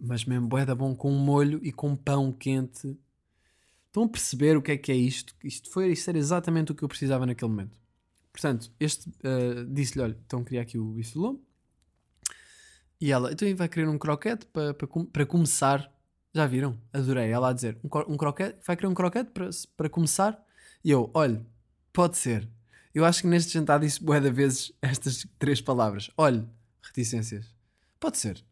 [0.00, 2.96] Mas mesmo bué da bom com um molho e com pão quente.
[3.88, 5.34] Estão a perceber o que é que é isto?
[5.42, 7.76] Isto, foi, isto era exatamente o que eu precisava naquele momento.
[8.32, 11.42] Portanto, este ah, disse-lhe: olha, então queria aqui o bife do lombo.
[13.00, 15.92] E ela, então vai querer um croquete para para com- para começar.
[16.34, 16.78] Já viram?
[16.92, 17.30] Adorei.
[17.30, 20.44] Ela a dizer: um, um croquete, vai querer um croquete para, para começar?
[20.84, 21.44] E eu, olha,
[21.92, 22.48] pode ser.
[22.94, 26.10] Eu acho que neste jantar disse bué de vezes estas três palavras.
[26.16, 26.44] Olhe,
[26.82, 27.46] reticências.
[27.98, 28.44] Pode ser.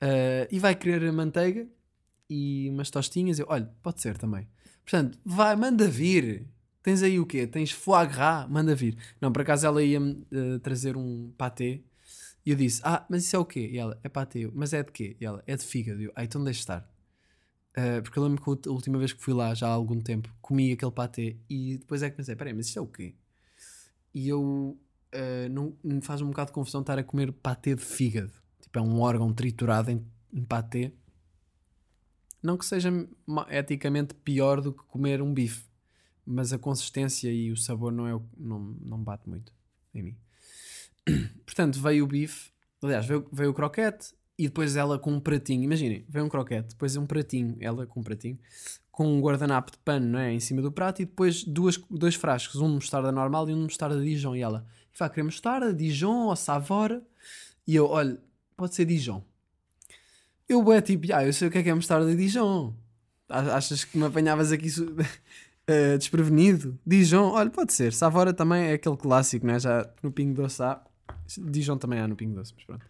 [0.00, 1.66] Ah, e vai querer manteiga
[2.28, 3.38] e umas tostinhas.
[3.38, 4.48] Eu, olha, pode ser também.
[4.84, 6.46] Portanto, vai, manda vir.
[6.82, 7.46] Tens aí o quê?
[7.46, 8.48] Tens foie gras?
[8.48, 8.96] Manda vir.
[9.20, 11.80] Não, por acaso ela ia-me eh, trazer um pâté.
[12.44, 13.68] E eu disse, ah, mas isso é o quê?
[13.72, 14.48] E ela, é pâté.
[14.54, 15.16] Mas é de quê?
[15.20, 16.00] E ela, é de fígado.
[16.00, 16.96] E eu, ah, então deixa estar.
[17.76, 20.34] Eh, porque eu lembro que a última vez que fui lá, já há algum tempo,
[20.40, 23.14] comi aquele pâté e depois é que pensei, peraí, mas isto é o quê?
[24.14, 24.78] E eu,
[25.12, 28.32] eh, não, me faz um bocado de confusão estar a comer pâté de fígado.
[28.62, 30.92] Tipo, é um órgão triturado em, em pâté.
[32.46, 32.90] Não que seja
[33.50, 35.64] eticamente pior do que comer um bife,
[36.24, 39.52] mas a consistência e o sabor não, é, o- não, não bate muito
[39.92, 40.16] em mim.
[41.44, 45.64] Portanto, veio o bife, aliás, veio, veio o croquete e depois ela com um pratinho.
[45.64, 48.38] Imaginem, veio um croquete, depois um pratinho, ela com um pratinho,
[48.92, 52.14] com um guardanapo de pano não é, em cima do prato e depois duas, dois
[52.14, 54.36] frascos, um de mostarda normal e um de mostarda Dijon.
[54.36, 54.64] E ela,
[54.96, 57.02] vai querer mostarda, Dijon ou Savora?
[57.66, 58.20] E eu, olha,
[58.56, 59.22] pode ser Dijon.
[60.48, 62.72] Eu é tipo, ah, eu sei o que é que é mostarda de Dijon.
[63.28, 64.68] Achas que me apanhavas aqui
[65.66, 66.78] eh, desprevenido?
[66.86, 67.92] Dijon, olha, pode ser.
[67.92, 69.58] Savora também é aquele clássico, né?
[69.58, 70.80] Já no Pingo Doce há.
[71.38, 72.86] Dijon também há no Pingo Doce, mas pronto.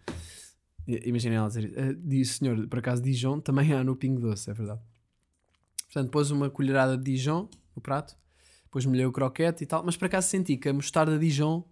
[0.87, 1.73] Imaginem ela dizer.
[1.75, 4.81] Eh, diz, senhor, por acaso Dijon também há no Pingo Doce, é verdade.
[5.87, 8.15] Portanto, pôs uma colherada de Dijon no prato,
[8.65, 11.65] depois molhei o croquete e tal, mas por acaso senti que a mostarda Dijon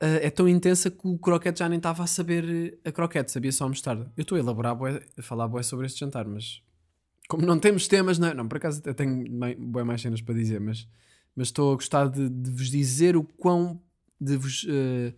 [0.00, 3.30] eh, é tão intensa que o croquete já nem estava a saber eh, a croquete,
[3.30, 4.12] sabia só a mostarda.
[4.16, 4.76] Eu estou a elaborar,
[5.18, 6.62] a falar bué sobre este jantar, mas
[7.28, 9.24] como não temos temas, não, não por acaso até tenho
[9.58, 10.88] bué mais cenas para dizer, mas
[11.34, 13.80] mas estou a gostar de, de vos dizer o quão
[14.20, 15.14] de vos eh,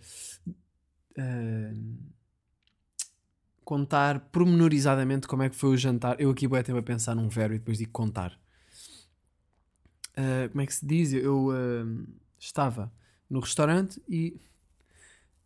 [1.16, 1.74] eh,
[3.64, 6.20] contar pormenorizadamente como é que foi o jantar.
[6.20, 8.38] Eu aqui bué tempo a pensar num verbo e depois digo contar.
[10.16, 11.12] Eh, como é que se diz?
[11.12, 11.84] Eu eh,
[12.38, 12.92] estava
[13.28, 14.38] no restaurante e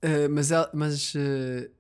[0.03, 1.71] Uh, mas mas uh,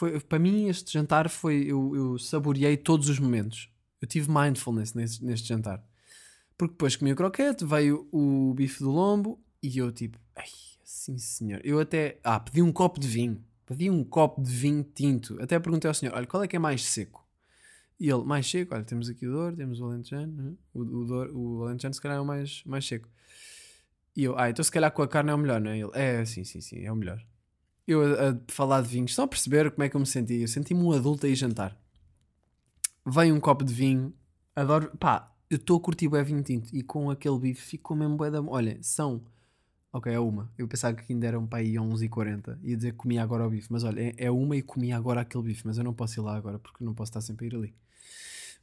[0.00, 3.70] foi, para mim este jantar foi eu, eu saboreei todos os momentos.
[4.00, 5.84] Eu tive mindfulness neste, neste jantar.
[6.56, 10.48] Porque depois comi o croquete veio o bife do lombo e eu tipo ai,
[10.82, 11.60] sim senhor.
[11.64, 13.44] Eu até ah, pedi um copo de vinho.
[13.66, 15.36] Pedi um copo de vinho tinto.
[15.42, 17.26] Até perguntei ao senhor olha qual é que é mais seco?
[17.98, 18.74] E ele mais seco?
[18.74, 20.52] Olha temos aqui o Douro temos o Alentejano né?
[20.72, 23.08] o, o, o Alentejano se calhar é o mais, mais seco
[24.20, 25.78] e eu, ah, então se calhar com a carne é o melhor, não é?
[25.78, 27.24] Ele, é, sim, sim, sim, é o melhor.
[27.86, 30.42] Eu a, a falar de vinhos, estão a perceber como é que eu me senti?
[30.42, 31.74] Eu senti-me um adulto a ir jantar.
[33.06, 34.12] Vem um copo de vinho,
[34.54, 38.18] adoro, pá, eu estou a curtir bué vinho tinto e com aquele bife ficou mesmo
[38.18, 38.42] bué da...
[38.42, 39.24] Olha, são,
[39.90, 40.52] ok, é uma.
[40.58, 43.68] Eu pensava que ainda eram para aí 11h40, ia dizer que comia agora o bife,
[43.72, 46.22] mas olha, é, é uma e comia agora aquele bife, mas eu não posso ir
[46.22, 47.74] lá agora porque não posso estar sempre a ir ali.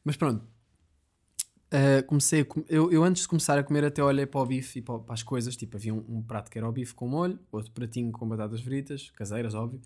[0.06, 0.46] Mas pronto,
[1.67, 4.80] Uh, comecei com- eu, eu antes de começar a comer até olhei para o bife
[4.80, 7.10] e para, para as coisas, tipo, havia um, um prato que era o bife com
[7.10, 9.82] molho, outro pratinho com batatas fritas, caseiras, óbvio,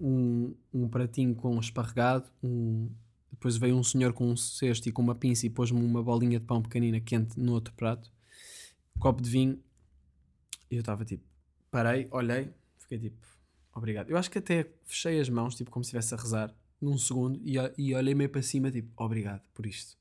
[0.00, 2.88] um, um pratinho com esparregado, um,
[3.30, 6.40] depois veio um senhor com um cesto e com uma pinça e pôs-me uma bolinha
[6.40, 8.10] de pão pequenina quente no outro prato,
[8.98, 9.62] copo de vinho,
[10.70, 11.24] e eu estava tipo,
[11.70, 13.26] parei, olhei, fiquei tipo,
[13.74, 14.08] obrigado.
[14.08, 17.38] Eu acho que até fechei as mãos, tipo, como se estivesse a rezar, num segundo,
[17.44, 19.98] e, e olhei meio para cima, tipo, obrigado por isto.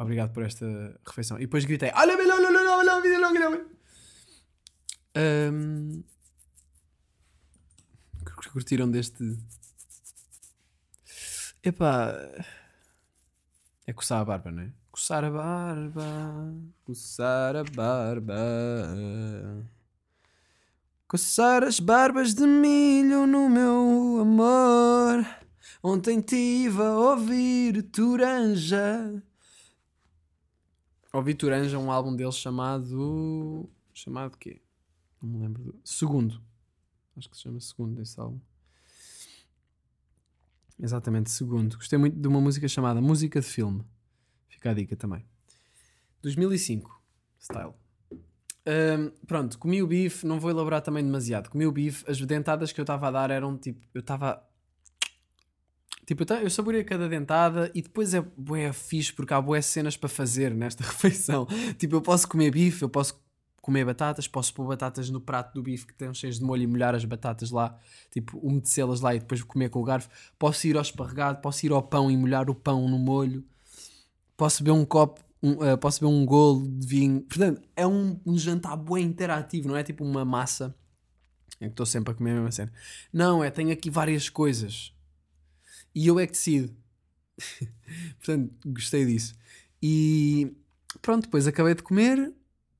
[0.00, 0.64] Obrigado por esta
[1.06, 1.36] refeição.
[1.36, 3.66] E depois gritei: Olha, olha, olha, olha, olha, olha, olha, olha.
[8.24, 9.36] Cur- Curtiram deste.
[11.62, 12.14] Epá.
[13.86, 14.72] É coçar a barba, não é?
[14.90, 16.54] Coçar a barba.
[16.84, 18.34] Coçar a barba.
[21.06, 25.26] Coçar as barbas de milho no meu amor.
[25.82, 29.22] Ontem tive a ouvir Turanja.
[31.12, 33.68] Ouvi Turanja, um álbum deles chamado.
[33.92, 34.60] Chamado quê?
[35.20, 35.62] Não me lembro.
[35.62, 35.80] Do...
[35.84, 36.40] Segundo.
[37.16, 38.40] Acho que se chama Segundo esse álbum.
[40.78, 41.76] Exatamente, Segundo.
[41.76, 43.84] Gostei muito de uma música chamada Música de Filme.
[44.48, 45.24] Fica a dica também.
[46.22, 47.00] 2005.
[47.40, 47.74] Style.
[48.66, 51.48] Ahm, pronto, comi o bife, não vou elaborar também demasiado.
[51.48, 53.86] Comi o bife, as dentadas que eu estava a dar eram tipo.
[53.94, 54.42] Eu estava.
[56.10, 60.08] Tipo, eu, saboreei cada dentada e depois é bué fixe porque há bué cenas para
[60.08, 61.46] fazer nesta refeição.
[61.78, 63.14] Tipo, eu posso comer bife, eu posso
[63.62, 66.66] comer batatas, posso pôr batatas no prato do bife que tem cheios de molho e
[66.66, 67.78] molhar as batatas lá,
[68.10, 70.10] tipo, umedecê-las lá e depois comer com o garfo.
[70.36, 73.44] Posso ir ao esparregado, posso ir ao pão e molhar o pão no molho.
[74.36, 77.20] Posso beber um copo, um, eh, posso beber um golo de vinho.
[77.20, 80.74] Portanto, é um, um jantar bué interativo, não é tipo uma massa
[81.60, 82.72] em que estou sempre a comer a mesma cena.
[83.12, 84.92] Não, é, tenho aqui várias coisas
[85.94, 86.74] e eu é que decido.
[88.18, 89.34] Portanto, gostei disso.
[89.82, 90.52] E
[91.00, 92.32] pronto, depois acabei de comer,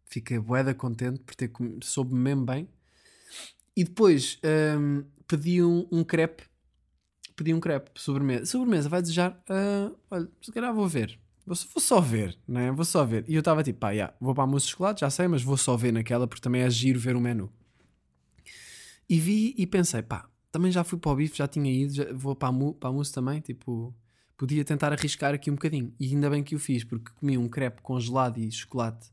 [0.07, 2.69] fiquei boeda contente por ter comido, soube mesmo bem.
[3.77, 4.39] E depois
[4.79, 6.43] hum, pedi um, um crepe,
[7.37, 8.47] pedi um crepe, sobremesa.
[8.47, 9.43] Sobremesa, vai desejar?
[9.49, 11.19] Ah, olha, se calhar vou ver.
[11.47, 12.71] Vou, vou só ver, não é?
[12.71, 13.25] Vou só ver.
[13.27, 15.43] E eu estava tipo, pá, yeah, vou para a mousse de chocolate, já sei, mas
[15.43, 17.51] vou só ver naquela porque também é giro ver o menu.
[19.09, 22.13] E vi e pensei, pá, também já fui para o bife, já tinha ido, já
[22.13, 23.95] vou para a, mu, para a mousse também, tipo,
[24.37, 25.95] podia tentar arriscar aqui um bocadinho.
[25.99, 29.13] E ainda bem que o fiz, porque comi um crepe congelado e chocolate.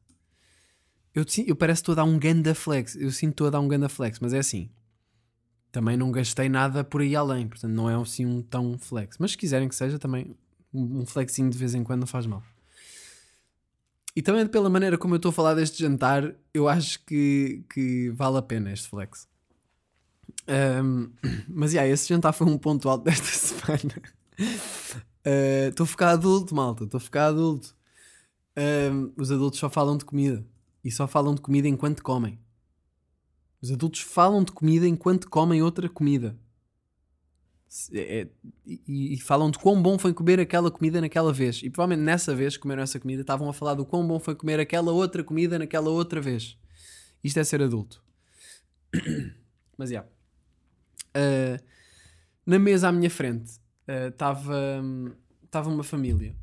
[1.13, 3.59] Eu, eu parece que estou a dar um ganda flex, eu sinto que a dar
[3.59, 4.69] um ganda flex, mas é assim.
[5.71, 9.17] Também não gastei nada por aí além, portanto não é assim um tão flex.
[9.19, 10.35] Mas se quiserem que seja, também
[10.73, 12.43] um um flexinho de vez em quando não faz mal.
[14.15, 18.09] E também pela maneira como eu estou a falar deste jantar, eu acho que, que
[18.11, 19.27] vale a pena este flex.
[20.47, 21.11] Um,
[21.47, 24.01] mas yeah, esse jantar foi um ponto alto desta semana.
[25.25, 26.83] Uh, Estou a ficar adulto, malta.
[26.85, 27.75] Estou a ficar adulto.
[28.57, 30.45] Um, os adultos só falam de comida.
[30.83, 32.39] E só falam de comida enquanto comem.
[33.61, 36.37] Os adultos falam de comida enquanto comem outra comida.
[37.91, 38.27] É- é-
[38.65, 41.61] e, e falam de quão bom foi comer aquela comida naquela vez.
[41.63, 44.35] E provavelmente nessa vez que comeram essa comida estavam a falar do quão bom foi
[44.35, 46.57] comer aquela outra comida naquela outra vez.
[47.23, 48.01] Isto é ser adulto.
[49.77, 50.05] Mas já.
[51.15, 51.63] Uh,
[52.45, 54.81] na mesa à minha frente estava
[55.43, 56.35] estava uma família.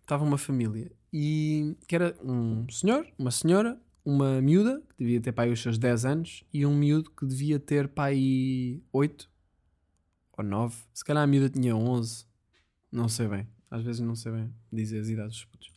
[0.00, 0.92] Estava uma família.
[1.12, 5.78] E que era um senhor, uma senhora, uma miúda, que devia ter pai os seus
[5.78, 9.30] 10 anos, e um miúdo que devia ter pai 8
[10.36, 10.76] ou 9.
[10.92, 12.26] Se calhar a miúda tinha 11.
[12.92, 13.48] Não sei bem.
[13.70, 15.72] Às vezes não sei bem dizer as idades dos putos.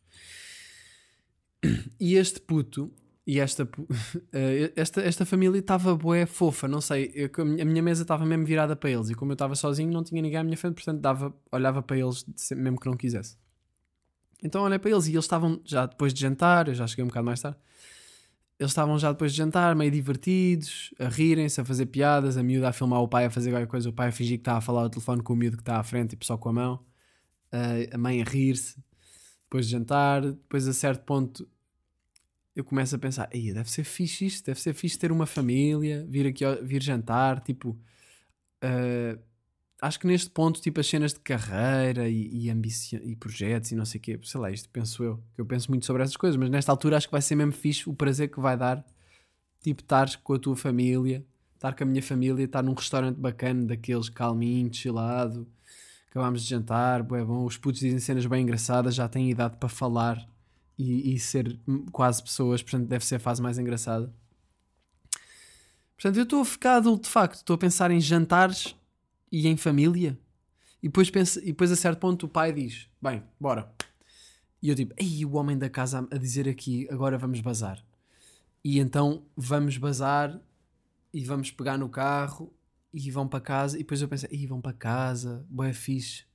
[1.99, 2.91] E este puto
[3.27, 3.67] e esta,
[4.33, 7.29] eh, esta, esta família estava bué fofa, não sei, eu-
[7.61, 10.21] a minha mesa estava mesmo virada para eles e como eu estava sozinho não tinha
[10.21, 13.37] ninguém à minha frente, portanto dava, olhava para eles mesmo que não quisesse.
[14.41, 17.07] Então olhei para eles e eles estavam já depois de jantar, eu já cheguei um
[17.09, 17.57] bocado mais tarde,
[18.59, 22.69] eles estavam já depois de jantar, meio divertidos, a rirem-se, a fazer piadas, a miúda
[22.69, 24.61] a filmar o pai a fazer qualquer coisa, o pai a fingir que está a
[24.61, 26.85] falar ao telefone com o miúdo que está à frente, tipo só com a mão,
[27.51, 28.81] a- a mãe a rir-se,
[29.43, 31.47] depois de jantar, depois a certo ponto
[32.57, 36.25] eu começo a pensar, deve ser fixe isto, deve ser fixe ter uma família, vir
[36.25, 37.77] aqui, vir jantar, tipo,
[38.63, 39.15] ah,
[39.79, 43.85] acho que neste ponto, tipo, as cenas de carreira e, e, e projetos e não
[43.85, 46.35] sei o quê, sei lá, isto penso eu, que eu penso muito sobre essas coisas,
[46.35, 48.83] mas nesta altura acho que vai ser mesmo fixe o prazer que vai dar,
[49.61, 53.67] tipo, estar com a tua família, estar com a minha família, estar num restaurante bacana,
[53.67, 55.47] daqueles calminho, chillado,
[56.09, 59.69] acabámos de jantar, é bom, os putos dizem cenas bem engraçadas, já têm idade para
[59.69, 60.27] falar
[60.77, 61.59] e, e ser
[61.91, 64.13] quase pessoas, portanto deve ser a fase mais engraçada.
[65.95, 68.75] Portanto, eu estou a ficar adulto de facto, estou a pensar em jantares
[69.31, 70.17] e em família.
[70.81, 73.73] E depois, penso, e depois a certo ponto o pai diz: Bem, bora.
[74.61, 77.83] E eu tipo, ei, o homem da casa a dizer aqui, agora vamos bazar.
[78.63, 80.39] E então vamos bazar
[81.11, 82.53] e vamos pegar no carro
[82.93, 83.77] e vão para casa.
[83.77, 86.26] E depois eu pensei, ei, vão para casa, boé fixe.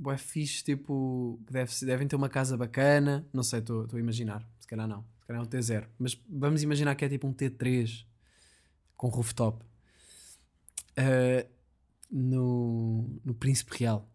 [0.00, 3.26] Boé fixe, tipo, que deve, devem ter uma casa bacana.
[3.32, 4.48] Não sei, estou a imaginar.
[4.60, 5.04] Se calhar não.
[5.20, 5.88] Se calhar é um T0.
[5.98, 8.04] Mas vamos imaginar que é tipo um T3
[8.96, 9.64] com rooftop.
[10.96, 11.44] Ah,
[12.10, 14.08] no, no Príncipe Real.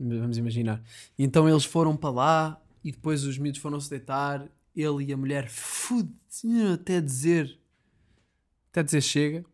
[0.00, 0.82] Vamos imaginar.
[1.18, 4.48] E então eles foram para lá e depois os miúdos foram se deitar.
[4.74, 7.58] Ele e a mulher fudiam até dizer
[8.70, 9.44] até dizer chega.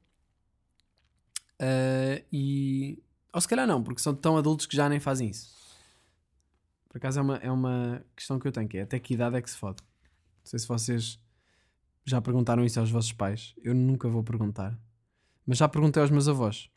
[1.58, 3.02] Ah, e
[3.32, 5.52] ou se calhar não, porque são tão adultos que já nem fazem isso.
[6.94, 9.34] Por acaso é uma, é uma questão que eu tenho, que é até que idade
[9.34, 9.82] é que se fode?
[9.82, 11.20] Não sei se vocês
[12.04, 13.52] já perguntaram isso aos vossos pais.
[13.64, 14.78] Eu nunca vou perguntar.
[15.44, 16.70] Mas já perguntei aos meus avós.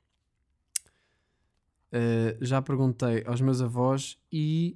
[1.94, 4.76] Uh, já perguntei aos meus avós e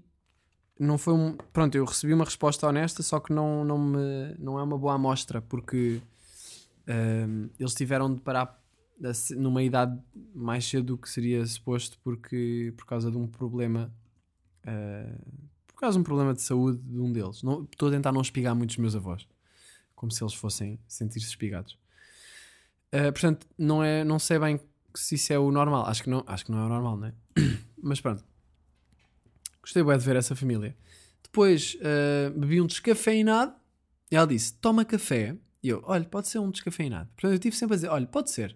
[0.80, 1.36] não foi um.
[1.52, 4.94] Pronto, eu recebi uma resposta honesta, só que não, não, me, não é uma boa
[4.94, 6.04] amostra, porque
[6.88, 8.64] um, eles tiveram de parar
[9.32, 10.00] numa idade
[10.36, 13.92] mais cedo do que seria suposto, porque por causa de um problema.
[14.66, 17.42] Uh, por causa de um problema de saúde de um deles.
[17.72, 19.28] Estou a tentar não espigar muito os meus avós,
[19.96, 21.78] como se eles fossem sentir-se espigados.
[22.94, 24.60] Uh, portanto, não, é, não sei bem
[24.96, 25.86] se isso é o normal.
[25.86, 27.14] Acho que não, acho que não é o normal, não é?
[27.82, 28.24] Mas pronto.
[29.62, 30.76] Gostei bem de ver essa família.
[31.24, 33.54] Depois uh, bebi um descafeinado
[34.12, 35.38] e ela disse: Toma café.
[35.64, 37.10] E eu: Olha, pode ser um descafeinado.
[37.16, 38.56] Portanto, eu tive sempre a dizer: Olha, pode ser.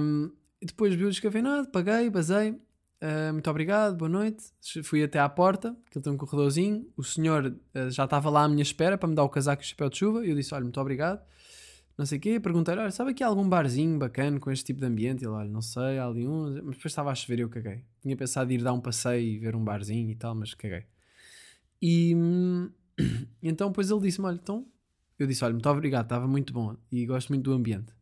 [0.00, 2.58] Um, e depois bebi o descafeinado, paguei, basei.
[3.04, 4.44] Uh, muito obrigado, boa noite.
[4.82, 6.90] Fui até à porta, que ele tem um corredorzinho.
[6.96, 9.64] O senhor uh, já estava lá à minha espera para me dar o casaco e
[9.64, 10.24] o chapéu de chuva.
[10.24, 11.20] E eu disse: Olha, muito obrigado
[11.96, 14.86] não sei o quê, perguntei, olha, sabe aqui algum barzinho bacana com este tipo de
[14.86, 15.24] ambiente?
[15.24, 17.84] Ele, olha, não sei, há ali um, mas depois estava a chover e eu caguei.
[18.02, 20.84] Tinha pensado em ir dar um passeio e ver um barzinho e tal, mas caguei.
[21.80, 22.70] E hum,
[23.42, 24.66] então depois ele disse-me, olha, então,
[25.18, 27.92] eu disse, olha, muito obrigado, estava muito bom e gosto muito do ambiente.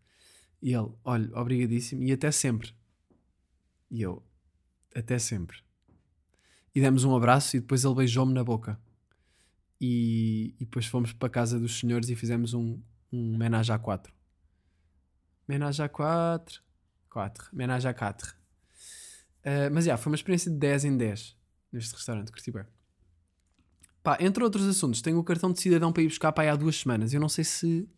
[0.62, 2.72] E ele, olha, obrigadíssimo e até sempre.
[3.90, 4.22] E eu,
[4.94, 5.58] até sempre.
[6.74, 8.78] E demos um abraço e depois ele beijou-me na boca.
[9.80, 12.80] E, e depois fomos para a casa dos senhores e fizemos um,
[13.12, 14.12] um menage à quatro.
[15.46, 16.62] Menage à quatro.
[17.10, 17.48] Quatro.
[17.52, 18.34] Menage à quatro.
[19.44, 21.36] Uh, mas já, foi uma experiência de 10 em 10
[21.72, 22.64] neste restaurante, curti bem.
[24.02, 26.76] Pá, entre outros assuntos, tenho o cartão de cidadão para ir buscar aí há duas
[26.76, 27.12] semanas.
[27.12, 27.88] Eu não sei se.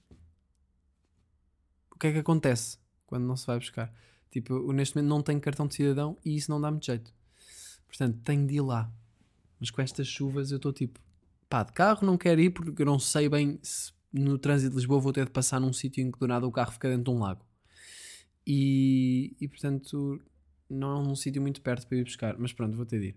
[1.91, 2.79] O que é que acontece
[3.15, 3.95] quando não se vai buscar?
[4.29, 7.15] Tipo, eu neste momento não tenho cartão de cidadão e isso não dá muito jeito.
[7.87, 8.93] Portanto, tenho de ir lá.
[9.61, 10.99] Mas com estas chuvas eu estou tipo,
[11.49, 14.77] pá, de carro não quero ir porque eu não sei bem se no trânsito de
[14.79, 17.05] Lisboa vou ter de passar num sítio em que do nada o carro fica dentro
[17.05, 17.47] de um lago.
[18.45, 20.21] E, e portanto,
[20.69, 22.37] não é um sítio muito perto para ir buscar.
[22.37, 23.17] Mas pronto, vou ter de ir.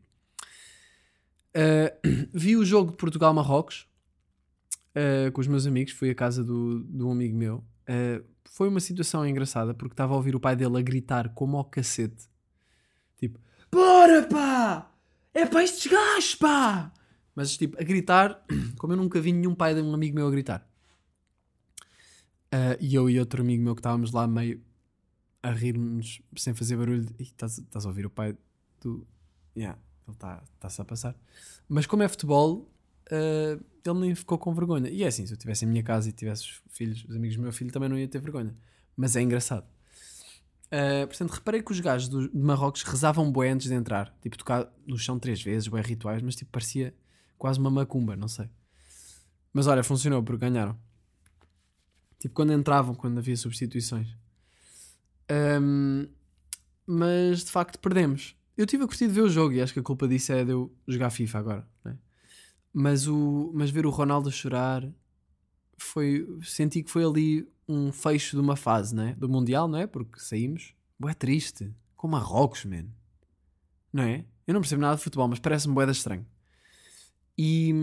[1.56, 3.88] Uh, vi o jogo de Portugal-Marrocos
[4.92, 5.94] uh, com os meus amigos.
[5.94, 7.66] Fui à casa do, um amigo meu.
[7.88, 11.58] Uh, foi uma situação engraçada porque estava a ouvir o pai dele a gritar como
[11.58, 12.28] ao cacete.
[13.18, 13.40] Tipo,
[13.72, 14.92] bora pá!
[15.34, 16.92] É para estes gajos pá!
[17.36, 18.44] Mas tipo, a gritar
[18.78, 20.68] como eu nunca vi nenhum pai de um amigo meu a gritar.
[22.48, 24.62] Uh, e eu e outro amigo meu que estávamos lá meio
[25.44, 27.06] a rir-nos sem fazer barulho.
[27.20, 28.36] Ih, Estás estás a ouvir o pai
[28.82, 29.06] do.
[29.56, 31.16] Yeah, ele está-se a passar.
[31.68, 32.70] Mas como é futebol,
[33.12, 34.90] uh, ele nem ficou com vergonha.
[34.90, 37.36] E é assim, se eu estivesse em minha casa e tivesse os filhos, os amigos
[37.36, 38.56] do meu filho, também não ia ter vergonha.
[38.96, 39.66] Mas é engraçado.
[40.68, 44.14] Uh, portanto, reparei que os gajos do, de Marrocos rezavam bué antes de entrar.
[44.22, 46.94] Tipo, tocar no chão três vezes, bué rituais, mas tipo, parecia
[47.38, 48.50] quase uma macumba, não sei.
[49.54, 50.78] Mas olha, funcionou porque ganharam.
[52.20, 54.08] Tipo, quando entravam, quando havia substituições.
[55.62, 56.08] Um,
[56.86, 58.36] mas de facto perdemos.
[58.58, 60.44] Eu tive a curtir de ver o jogo e acho que a culpa disso é
[60.44, 61.68] de eu jogar FIFA agora.
[62.80, 64.88] Mas, o, mas ver o Ronaldo chorar
[65.80, 66.28] foi.
[66.44, 69.16] Senti que foi ali um fecho de uma fase né?
[69.18, 69.88] do Mundial, não é?
[69.88, 70.76] Porque saímos.
[71.00, 71.74] Boé triste.
[71.96, 72.86] Com Marrocos, man.
[73.92, 74.26] Não é?
[74.46, 76.24] Eu não percebo nada de futebol, mas parece-me boeda estranho.
[77.36, 77.74] E,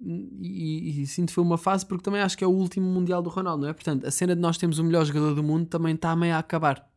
[0.00, 3.20] e, e sinto que foi uma fase porque também acho que é o último Mundial
[3.20, 3.72] do Ronaldo, não é?
[3.72, 6.38] Portanto, a cena de nós termos o melhor jogador do mundo também está meio a
[6.38, 6.88] acabar,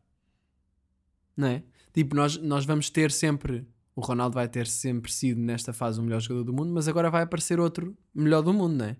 [1.36, 1.64] não é?
[1.92, 3.66] Tipo, nós, nós vamos ter sempre,
[4.00, 7.10] o Ronaldo vai ter sempre sido nesta fase o melhor jogador do mundo, mas agora
[7.10, 8.96] vai aparecer outro melhor do mundo, não é?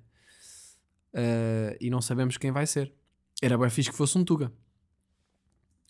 [1.12, 2.92] Uh, e não sabemos quem vai ser.
[3.42, 4.52] Era bem fixe que fosse um Tuga.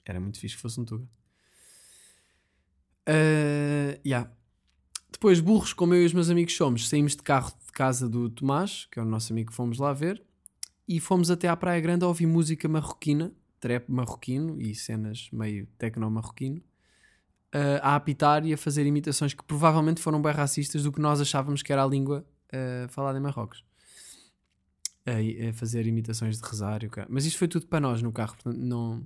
[0.05, 1.05] Era muito fixe que fosse um Tuga.
[3.09, 4.31] Uh, yeah.
[5.11, 8.31] Depois, burros, como eu e os meus amigos somos, saímos de carro de casa do
[8.31, 10.23] Tomás, que é o nosso amigo que fomos lá ver,
[10.87, 15.67] e fomos até à Praia Grande a ouvir música marroquina, trap marroquino e cenas meio
[15.77, 16.63] tecno marroquino.
[17.55, 21.21] Uh, a apitar e a fazer imitações que provavelmente foram bem racistas do que nós
[21.21, 23.65] achávamos que era a língua uh, falada em Marrocos.
[25.07, 28.13] A, a fazer imitações de rezar e o Mas isto foi tudo para nós no
[28.13, 29.03] carro, portanto não.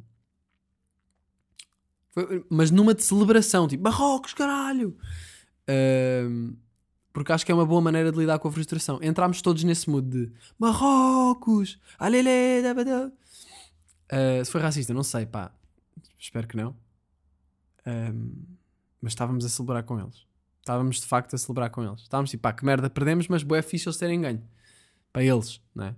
[2.10, 4.96] Foi, mas numa de celebração, tipo Marrocos, caralho!
[5.68, 6.56] Uh,
[7.12, 8.98] porque acho que é uma boa maneira de lidar com a frustração.
[9.00, 11.78] Entramos todos nesse mood de Marrocos,
[14.12, 15.52] uh, se foi racista, não sei, pá,
[16.18, 16.76] espero que não.
[17.86, 18.32] Um,
[19.00, 20.26] mas estávamos a celebrar com eles.
[20.60, 22.00] Estávamos de facto a celebrar com eles.
[22.00, 24.42] Estávamos tipo, pá, que merda, perdemos, mas boé fixe eles terem ganho.
[25.12, 25.94] Para eles, não é?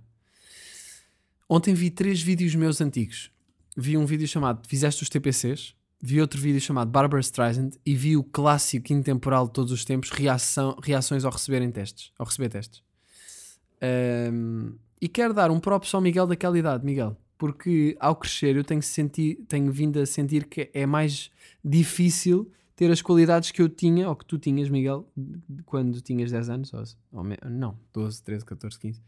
[1.49, 3.31] Ontem vi três vídeos meus antigos.
[3.75, 8.17] Vi um vídeo chamado Fizeste os TPCs, vi outro vídeo chamado Barbara Streisand e vi
[8.17, 12.83] o clássico intemporal de todos os tempos, reação, reações ao receberem testes, ao receber testes.
[14.31, 18.63] Um, e quero dar um próprio ao Miguel daquela idade, Miguel, porque ao crescer eu
[18.63, 21.31] tenho, senti, tenho vindo a sentir que é mais
[21.63, 25.07] difícil ter as qualidades que eu tinha, ou que tu tinhas, Miguel,
[25.65, 29.01] quando tinhas 10 anos, ou, ou não, 12, 13, 14, 15.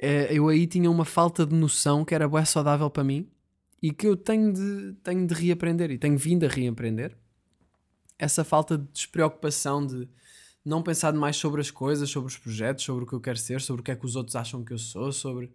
[0.00, 3.28] É, eu aí tinha uma falta de noção que era bem saudável para mim
[3.82, 7.16] e que eu tenho de, tenho de reaprender e tenho vindo a reaprender.
[8.18, 10.08] Essa falta de despreocupação, de
[10.64, 13.60] não pensar mais sobre as coisas, sobre os projetos, sobre o que eu quero ser,
[13.60, 15.52] sobre o que é que os outros acham que eu sou, sobre.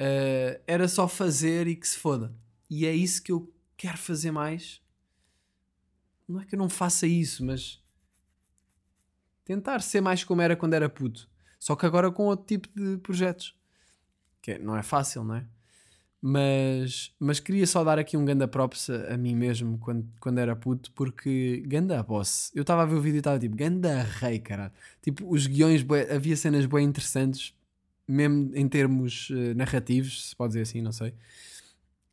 [0.00, 2.34] Uh, era só fazer e que se foda.
[2.70, 4.80] E é isso que eu quero fazer mais.
[6.26, 7.82] Não é que eu não faça isso, mas.
[9.44, 11.28] Tentar ser mais como era quando era puto.
[11.58, 13.54] Só que agora com outro tipo de projetos.
[14.40, 15.46] Que não é fácil, não é?
[16.22, 20.38] Mas, mas queria só dar aqui um ganda props a, a mim mesmo quando, quando
[20.38, 22.50] era puto, porque ganda boss.
[22.54, 24.72] Eu estava a ver o vídeo e estava tipo, ganda rei, caralho.
[25.02, 25.84] Tipo, os guiões,
[26.14, 27.54] havia cenas bem interessantes,
[28.10, 31.14] mesmo em termos uh, narrativos, se pode dizer assim, não sei.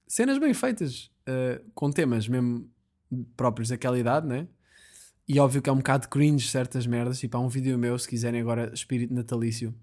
[0.07, 2.69] Cenas bem feitas, uh, com temas mesmo
[3.35, 4.47] próprios daquela idade, né?
[5.27, 7.19] E óbvio que é um bocado cringe certas merdas.
[7.19, 9.75] Tipo, há um vídeo meu, se quiserem agora espírito natalício,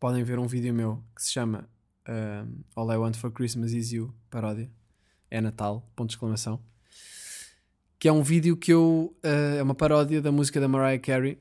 [0.00, 1.68] podem ver um vídeo meu que se chama
[2.08, 4.70] uh, All I Want for Christmas Is You, paródia.
[5.30, 6.60] É Natal, ponto de exclamação.
[7.98, 9.16] Que é um vídeo que eu.
[9.22, 11.38] É uma paródia da música da Mariah Carey.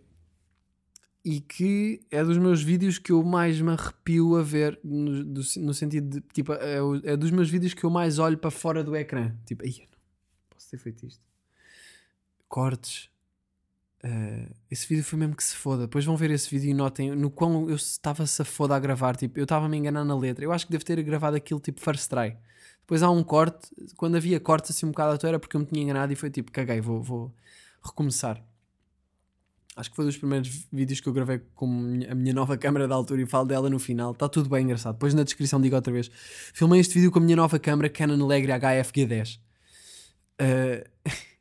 [1.25, 5.41] E que é dos meus vídeos que eu mais me arrepio a ver, no, do,
[5.57, 6.27] no sentido de.
[6.33, 9.33] Tipo, é, é, dos meus vídeos que eu mais olho para fora do ecrã.
[9.45, 9.71] Tipo, não
[10.49, 11.23] posso ter feito isto.
[12.49, 13.09] Cortes,
[14.05, 15.83] Uh, esse vídeo foi mesmo que se foda.
[15.83, 19.15] Depois vão ver esse vídeo e notem no quão eu estava-se a foda a gravar.
[19.15, 20.43] Tipo, eu estava a me enganar na letra.
[20.43, 22.35] Eu acho que devo ter gravado aquilo tipo first try.
[22.81, 23.69] Depois há um corte.
[23.95, 26.17] Quando havia corte assim um bocado à toa era porque eu me tinha enganado e
[26.17, 27.33] foi tipo, caguei, vou, vou
[27.81, 28.43] recomeçar.
[29.75, 31.65] Acho que foi dos primeiros vídeos que eu gravei com
[32.09, 34.11] a minha nova câmera da altura e falo dela no final.
[34.11, 34.93] Está tudo bem engraçado.
[34.93, 36.11] Depois na descrição digo outra vez.
[36.53, 39.39] Filmei este vídeo com a minha nova câmera Canon Alegre HF-G10.
[40.39, 41.09] Uh...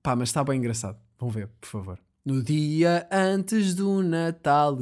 [0.00, 0.96] Pá, mas está bem engraçado.
[1.18, 1.98] Vão ver, por favor.
[2.24, 4.78] No dia antes do Natal,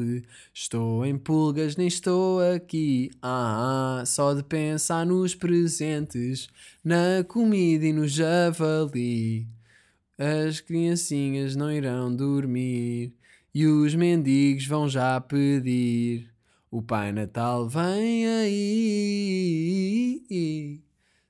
[0.53, 3.11] estou em pulgas, nem estou aqui.
[3.23, 6.49] Ah, só de pensar nos presentes,
[6.85, 9.47] na comida e no javali.
[10.19, 13.13] As criancinhas não irão dormir
[13.55, 16.31] e os mendigos vão já pedir.
[16.71, 20.23] O Pai Natal vem aí.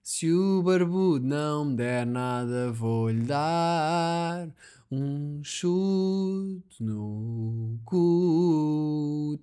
[0.03, 4.49] Se o barbudo não me der nada, vou-lhe dar
[4.91, 9.39] um chute no cu.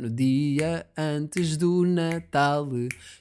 [0.00, 2.68] No dia antes do Natal,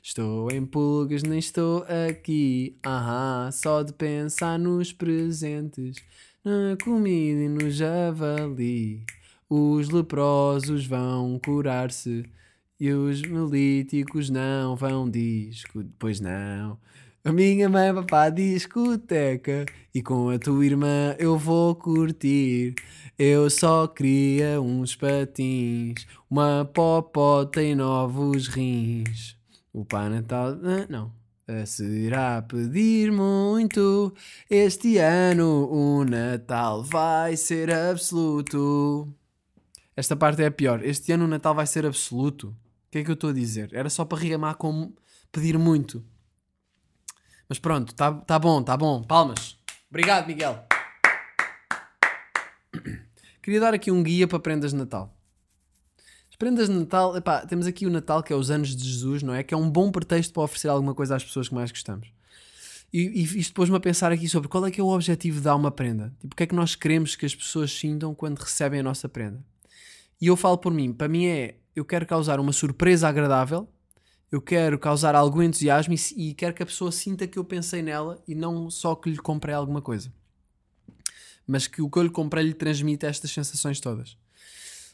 [0.01, 2.77] estou em pulgas, nem estou aqui.
[2.85, 5.97] Aham, só de pensar nos presentes,
[6.43, 9.03] na comida e no javali.
[9.49, 12.25] Os leprosos vão curar-se
[12.79, 16.77] e os melíticos não vão disco, pois não.
[17.23, 22.73] A minha mãe vai para a discoteca e com a tua irmã eu vou curtir.
[23.19, 29.35] Eu só queria uns patins, uma popota e novos rins.
[29.73, 30.51] O Pai Natal.
[30.63, 31.11] Ah, não.
[31.65, 34.13] Será pedir muito?
[34.49, 39.07] Este ano o Natal vai ser absoluto.
[39.95, 40.81] Esta parte é a pior.
[40.83, 42.55] Este ano o Natal vai ser absoluto.
[42.97, 43.69] Que é que eu estou a dizer?
[43.73, 44.91] Era só para rimar com
[45.31, 46.03] pedir muito.
[47.47, 49.03] Mas pronto, tá, tá bom, tá bom.
[49.03, 49.55] Palmas.
[49.87, 50.65] Obrigado, Miguel.
[53.43, 55.15] Queria dar aqui um guia para prendas de Natal.
[56.27, 59.21] As prendas de Natal, epá, temos aqui o Natal que é os anos de Jesus,
[59.21, 59.43] não é?
[59.43, 62.11] Que é um bom pretexto para oferecer alguma coisa às pessoas que mais gostamos.
[62.91, 65.43] E, e isto pôs-me a pensar aqui sobre qual é que é o objetivo de
[65.43, 66.11] dar uma prenda.
[66.19, 69.07] Tipo, o que é que nós queremos que as pessoas sintam quando recebem a nossa
[69.07, 69.45] prenda?
[70.19, 73.71] E eu falo por mim, para mim é eu quero causar uma surpresa agradável,
[74.31, 77.83] eu quero causar algum entusiasmo e, e quero que a pessoa sinta que eu pensei
[77.83, 80.11] nela e não só que lhe comprei alguma coisa.
[81.45, 84.17] Mas que o que eu lhe comprei lhe transmite estas sensações todas.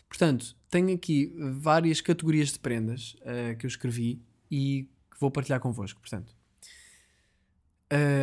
[0.10, 4.22] Portanto, tenho aqui várias categorias de prendas uh, que eu escrevi
[4.52, 6.02] e que vou partilhar convosco.
[6.02, 6.36] Portanto,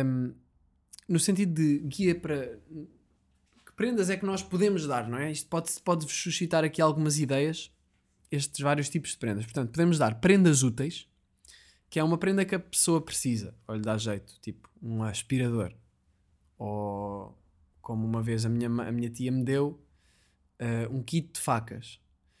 [0.05, 0.35] um,
[1.09, 2.59] no sentido de guia para
[3.65, 5.31] que prendas é que nós podemos dar, não é?
[5.31, 7.71] Isto pode, pode suscitar aqui algumas ideias,
[8.31, 9.43] estes vários tipos de prendas.
[9.43, 11.07] Portanto, podemos dar prendas úteis,
[11.89, 15.73] que é uma prenda que a pessoa precisa, ou lhe dá jeito, tipo um aspirador,
[16.57, 17.37] ou
[17.81, 19.79] como uma vez a minha, a minha tia me deu,
[20.61, 21.99] uh, um kit de facas.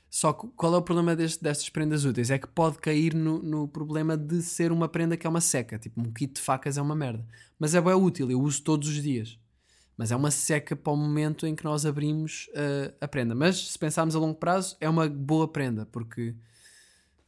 [0.09, 2.29] Só que qual é o problema deste, destas prendas úteis?
[2.29, 5.79] É que pode cair no, no, problema de ser uma prenda que é uma seca.
[5.79, 7.25] Tipo, um kit de facas é uma merda.
[7.57, 9.39] Mas é bem útil, eu uso todos os dias.
[9.97, 13.35] Mas é uma seca para o momento em que nós abrimos uh, a prenda.
[13.35, 16.35] Mas se pensarmos a longo prazo, é uma boa prenda, porque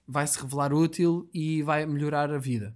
[0.08, 2.76] vai se revelar útil e vai melhorar a vida.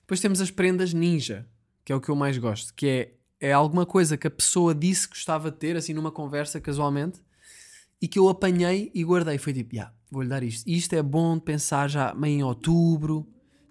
[0.00, 1.46] Depois temos as prendas ninja,
[1.84, 4.74] que é o que eu mais gosto, que é, é alguma coisa que a pessoa
[4.74, 7.20] disse que gostava de ter, assim numa conversa casualmente,
[8.02, 9.38] e que eu apanhei e guardei.
[9.38, 10.68] Foi tipo, yeah, vou-lhe dar isto.
[10.68, 13.26] Isto é bom de pensar já meio em outubro,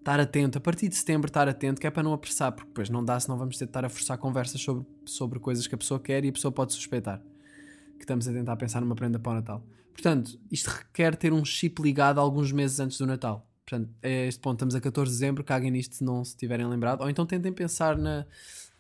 [0.10, 0.58] estar atento.
[0.58, 3.20] A partir de setembro, estar atento, que é para não apressar, porque depois não dá,
[3.20, 6.32] senão vamos estar a forçar conversas sobre, sobre coisas que a pessoa quer e a
[6.32, 7.22] pessoa pode suspeitar
[8.00, 9.64] que estamos a tentar pensar numa prenda para o Natal.
[9.92, 13.46] Portanto, isto requer ter um chip ligado alguns meses antes do Natal.
[13.66, 16.66] Portanto, a este ponto estamos a 14 de dezembro, caguem nisto se não se tiverem
[16.66, 17.02] lembrado.
[17.02, 18.26] Ou então tentem pensar na,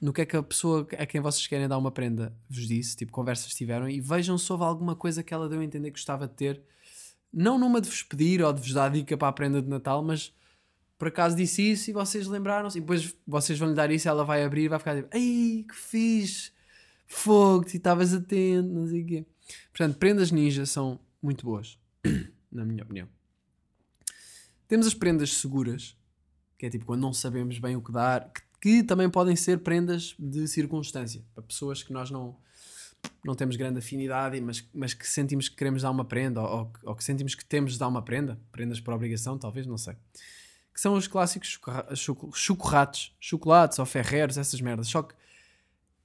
[0.01, 2.95] no que é que a pessoa a quem vocês querem dar uma prenda vos disse,
[2.95, 5.97] tipo, conversas tiveram, e vejam se houve alguma coisa que ela deu a entender que
[5.97, 6.63] gostava de ter.
[7.31, 10.01] Não numa de vos pedir ou de vos dar dica para a prenda de Natal,
[10.01, 10.33] mas
[10.99, 14.09] por acaso disse isso e vocês lembraram-se, e depois vocês vão lhe dar isso e
[14.09, 16.51] ela vai abrir e vai ficar tipo, ai que fixe,
[17.07, 19.25] fogo, se estavas atento, não sei o quê.
[19.71, 21.79] Portanto, prendas ninja são muito boas,
[22.51, 23.07] na minha opinião.
[24.67, 25.97] Temos as prendas seguras,
[26.55, 29.59] que é tipo quando não sabemos bem o que dar, que que também podem ser
[29.59, 32.35] prendas de circunstância, para pessoas que nós não,
[33.23, 36.95] não temos grande afinidade, mas, mas que sentimos que queremos dar uma prenda, ou, ou
[36.95, 39.95] que sentimos que temos de dar uma prenda, prendas por obrigação, talvez, não sei.
[40.73, 41.59] Que são os clássicos
[42.33, 44.87] chocolates, chocolates ou ferreiros, essas merdas.
[44.87, 45.13] Só que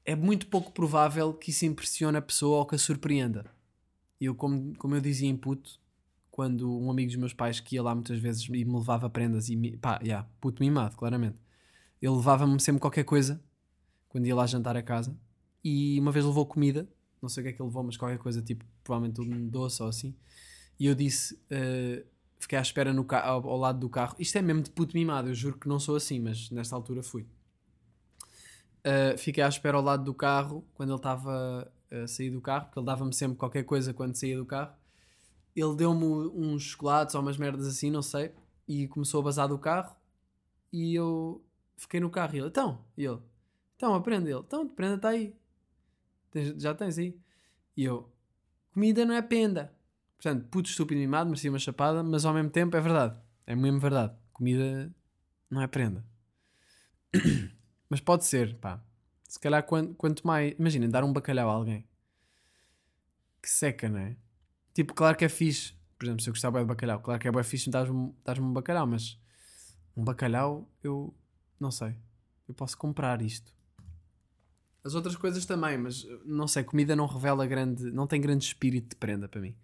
[0.05, 3.47] é muito pouco provável que isso impressione a pessoa ou que a surpreenda.
[4.21, 5.79] Eu, como, como eu dizia em puto,
[6.31, 9.49] quando um amigo dos meus pais que ia lá muitas vezes e me levava prendas
[9.49, 11.37] e me, pá, yeah, puto mimado, claramente
[12.07, 13.43] ele levava-me sempre qualquer coisa
[14.09, 15.17] quando ia lá jantar a casa.
[15.63, 16.87] E uma vez levou comida,
[17.21, 19.83] não sei o que é que ele levou, mas qualquer coisa, tipo, provavelmente um doce
[19.83, 20.15] ou assim.
[20.79, 22.05] E eu disse, uh,
[22.45, 24.15] fiquei à espera no ao, ao, lado do carro.
[24.19, 27.03] Isto é mesmo de puto mimado, eu juro que não sou assim, mas nesta altura
[27.03, 27.27] fui.
[28.87, 32.67] Uh, fiquei à espera ao lado do carro quando ele estava a sair do carro,
[32.67, 34.75] porque ele dava-me sempre qualquer coisa quando saía do carro.
[35.57, 38.33] Ele deu-me uns chocolates ou umas merdas assim, não sei,
[38.69, 39.97] e começou a bazar do carro.
[40.71, 41.43] E eu
[41.79, 43.21] fiquei no carro e ele, então, e ele,
[43.77, 45.35] então aprende ele, então, prenda está aí,
[46.59, 47.17] já tens aí.
[47.75, 48.07] E eu,
[48.75, 49.74] comida não é penda.
[50.25, 53.15] Portanto, puto estúpido mimado, merecia uma chapada, mas ao mesmo tempo é verdade,
[53.47, 54.91] é mesmo verdade, comida
[55.51, 56.03] não é prenda.
[57.91, 58.83] mas pode ser, pá.
[59.29, 61.87] Se calhar quanto, quanto mais, imaginem, dar um bacalhau a alguém
[63.43, 64.17] que seca, não é?
[64.73, 65.75] Tipo, claro que é fixe.
[65.99, 68.87] Por exemplo, se eu gostava de bacalhau, claro que é bem fixe dar um bacalhau,
[68.87, 69.21] mas
[69.95, 71.15] um bacalhau eu
[71.61, 71.95] não sei.
[72.49, 73.53] Eu posso comprar isto.
[74.83, 77.91] As outras coisas também, mas não sei, comida não revela grande.
[77.91, 79.55] não tem grande espírito de prenda para mim.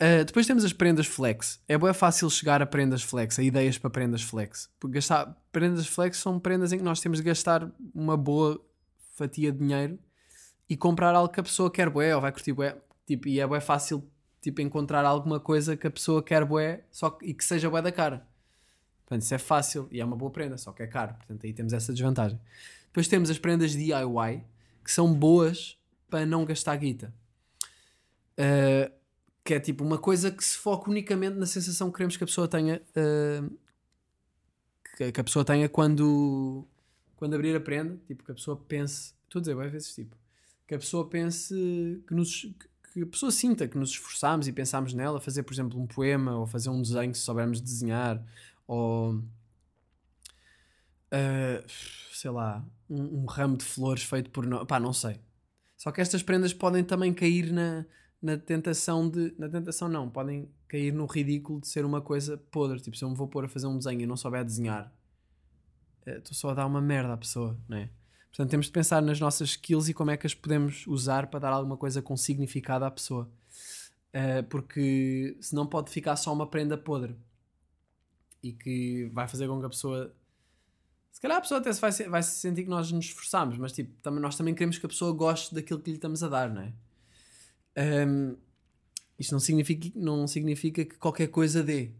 [0.00, 1.60] Uh, depois temos as prendas flex.
[1.66, 4.70] É bem fácil chegar a prendas flex, a ideias para prendas flex.
[4.78, 8.64] Porque gastar, prendas flex são prendas em que nós temos de gastar uma boa
[9.14, 9.98] fatia de dinheiro
[10.68, 12.76] e comprar algo que a pessoa quer bué ou vai curtir bué.
[13.06, 14.08] Tipo, e é bem fácil
[14.40, 17.82] tipo, encontrar alguma coisa que a pessoa quer bué só que, e que seja bué
[17.82, 18.24] da cara.
[19.04, 21.14] Portanto, isso é fácil e é uma boa prenda, só que é caro.
[21.14, 22.38] Portanto, aí temos essa desvantagem.
[22.86, 24.44] Depois temos as prendas DIY,
[24.84, 25.76] que são boas
[26.08, 27.12] para não gastar guita.
[28.38, 28.97] Uh,
[29.48, 32.26] que é tipo uma coisa que se foca unicamente na sensação que queremos que a
[32.26, 32.82] pessoa tenha.
[32.90, 33.56] Uh,
[34.94, 36.68] que, a pessoa tenha quando,
[37.16, 37.98] quando abrir a prenda.
[38.06, 39.14] Tipo, que a pessoa pense.
[39.24, 40.14] Estou a dizer, vai vezes tipo.
[40.66, 41.54] Que a pessoa pense.
[42.06, 42.42] Que, nos,
[42.92, 45.18] que a pessoa sinta que nos esforçamos e pensamos nela.
[45.18, 48.22] Fazer, por exemplo, um poema ou fazer um desenho se soubermos desenhar
[48.66, 49.22] ou uh,
[52.12, 55.18] sei lá, um, um, ramo de flores feito por nós, pá, não sei.
[55.74, 57.86] Só que estas prendas podem também cair na,
[58.20, 59.34] na tentação de.
[59.38, 62.80] Na tentação não, podem cair no ridículo de ser uma coisa podre.
[62.80, 64.92] Tipo, se eu me vou pôr a fazer um desenho e não souber desenhar,
[66.06, 67.90] eh, estou só a dar uma merda à pessoa, não é?
[68.28, 71.40] Portanto, temos de pensar nas nossas skills e como é que as podemos usar para
[71.40, 73.30] dar alguma coisa com significado à pessoa.
[74.08, 77.16] Uh, porque senão pode ficar só uma prenda podre
[78.42, 80.14] e que vai fazer com que a pessoa
[81.18, 83.72] se calhar a pessoa até se vai, vai se sentir que nós nos esforçamos, mas
[83.72, 86.62] tipo, nós também queremos que a pessoa goste daquilo que lhe estamos a dar, não
[86.62, 86.72] é?
[87.78, 88.36] Um,
[89.18, 91.90] isto não significa, não significa que qualquer coisa dê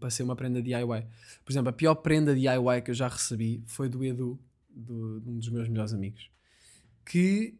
[0.00, 1.06] para ser uma prenda DIY.
[1.44, 4.38] Por exemplo, a pior prenda DIY que eu já recebi foi do Edu,
[4.70, 6.30] do, de um dos meus melhores amigos,
[7.04, 7.54] que,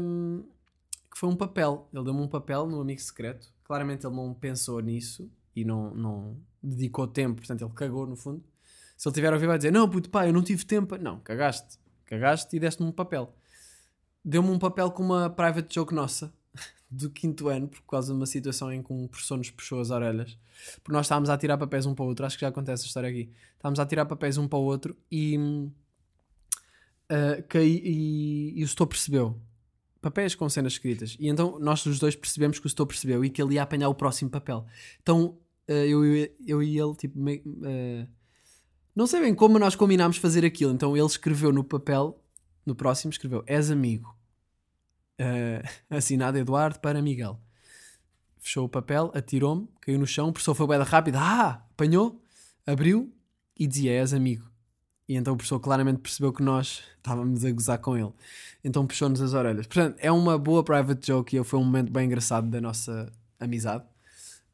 [0.00, 0.44] um,
[1.10, 1.88] que foi um papel.
[1.92, 3.52] Ele deu-me um papel no amigo secreto.
[3.64, 8.42] Claramente ele não pensou nisso e não, não dedicou tempo, portanto ele cagou no fundo.
[8.96, 10.96] Se ele tiver a ouvir, vai dizer: Não, puto, pá, eu não tive tempo.
[10.98, 11.78] Não, cagaste.
[12.04, 13.34] Cagaste e deste-me um papel.
[14.24, 16.32] Deu-me um papel com uma private joke nossa
[16.90, 19.90] do quinto ano, por causa de uma situação em que um professor nos puxou as
[19.90, 20.36] orelhas.
[20.82, 22.26] Porque nós estávamos a tirar papéis um para o outro.
[22.26, 23.30] Acho que já acontece a história aqui.
[23.54, 25.36] Estávamos a tirar papéis um para o outro e.
[27.08, 29.40] Uh, caí, e, e o setor percebeu.
[30.00, 31.16] Papéis com cenas escritas.
[31.20, 33.88] E então nós os dois percebemos que o setor percebeu e que ele ia apanhar
[33.88, 34.66] o próximo papel.
[35.02, 35.38] Então
[35.68, 38.08] uh, eu, eu, eu e ele, tipo, meio, uh,
[38.94, 40.72] não sei bem como nós combinámos fazer aquilo.
[40.72, 42.20] Então ele escreveu no papel,
[42.66, 44.14] no próximo, escreveu: És amigo.
[45.20, 45.62] Uh,
[45.94, 47.38] assinado Eduardo para Miguel.
[48.38, 51.16] Fechou o papel, atirou-me, caiu no chão, o professor foi bem rápido.
[51.16, 51.62] Ah!
[51.72, 52.24] Apanhou,
[52.66, 53.12] abriu
[53.58, 54.50] e dizia: És amigo.
[55.06, 58.12] E então o professor claramente percebeu que nós estávamos a gozar com ele.
[58.62, 59.66] Então puxou-nos as orelhas.
[59.66, 63.84] Portanto, é uma boa private joke e foi um momento bem engraçado da nossa amizade.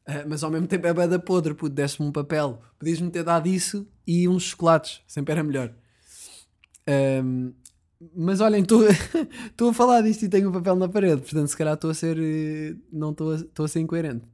[0.07, 2.61] Uh, mas ao mesmo tempo é bada podre, puto, deste-me um papel.
[2.79, 5.73] Podias-me ter dado isso e uns chocolates, sempre era melhor.
[7.23, 7.53] Um,
[8.15, 8.61] mas olhem,
[9.47, 11.93] estou a falar disto e tenho o papel na parede, portanto, se calhar estou a
[11.93, 12.17] ser.
[12.19, 14.27] Eh, não estou a, a ser incoerente.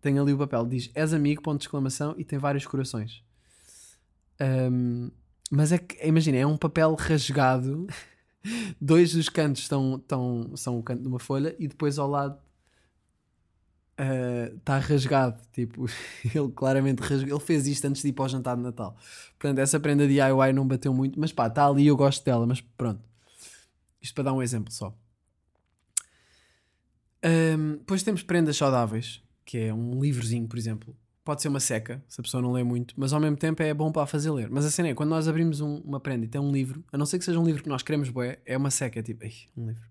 [0.00, 3.22] Tenho ali o papel, diz és amigo, ponto de exclamação, e tem vários corações.
[4.40, 5.10] Um,
[5.50, 7.86] mas é que, imagina, é um papel rasgado.
[8.80, 12.38] Dois dos cantos estão, estão, são o canto de uma folha e depois ao lado
[14.56, 15.40] está uh, rasgado.
[15.52, 15.86] Tipo,
[16.24, 17.36] ele claramente rasgou.
[17.36, 18.96] Ele fez isto antes de ir para o jantar de Natal.
[19.38, 22.46] Portanto, essa prenda DIY não bateu muito, mas pá, está ali, eu gosto dela.
[22.46, 23.00] Mas pronto,
[24.00, 24.96] isto para dar um exemplo só.
[27.24, 30.96] Um, depois temos prendas saudáveis, que é um livrozinho, por exemplo.
[31.24, 33.74] Pode ser uma seca, se a pessoa não lê muito, mas ao mesmo tempo é
[33.74, 34.48] bom para fazer ler.
[34.48, 36.96] Mas a cena é, quando nós abrimos um, uma prenda e tem um livro, a
[36.96, 39.26] não ser que seja um livro que nós queremos, boé, é uma seca, é tipo,
[39.56, 39.88] um livro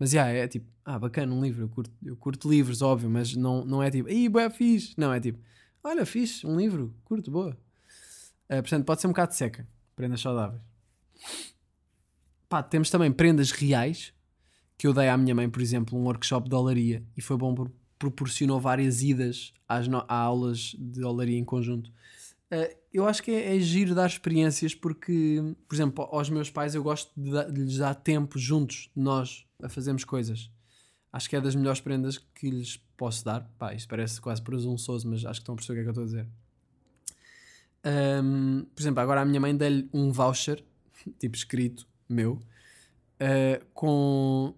[0.00, 3.10] mas já, yeah, é tipo, ah, bacana, um livro, eu curto, eu curto livros, óbvio,
[3.10, 4.94] mas não, não é tipo, ih, boé, fixe.
[4.96, 5.38] Não, é tipo,
[5.84, 7.50] olha, fixe, um livro, curto, boa.
[8.48, 10.62] Uh, portanto, pode ser um bocado seca, prendas saudáveis.
[12.50, 14.12] Pá, temos também prendas reais,
[14.76, 17.54] que eu dei à minha mãe, por exemplo, um workshop de olaria, e foi bom
[17.54, 21.92] porque proporcionou várias idas às no, a aulas de olaria em conjunto.
[22.50, 26.74] Uh, eu acho que é, é giro dar experiências porque, por exemplo, aos meus pais
[26.74, 30.50] eu gosto de, de lhes dar tempo juntos, nós, a fazermos coisas.
[31.12, 33.48] Acho que é das melhores prendas que lhes posso dar.
[33.60, 35.98] Pá, isto parece quase presunçoso, mas acho que estão a perceber o que é que
[35.98, 36.28] eu estou a dizer.
[38.24, 40.64] Um, por exemplo, agora a minha mãe deu-lhe um voucher,
[41.20, 44.54] tipo escrito, meu, uh, com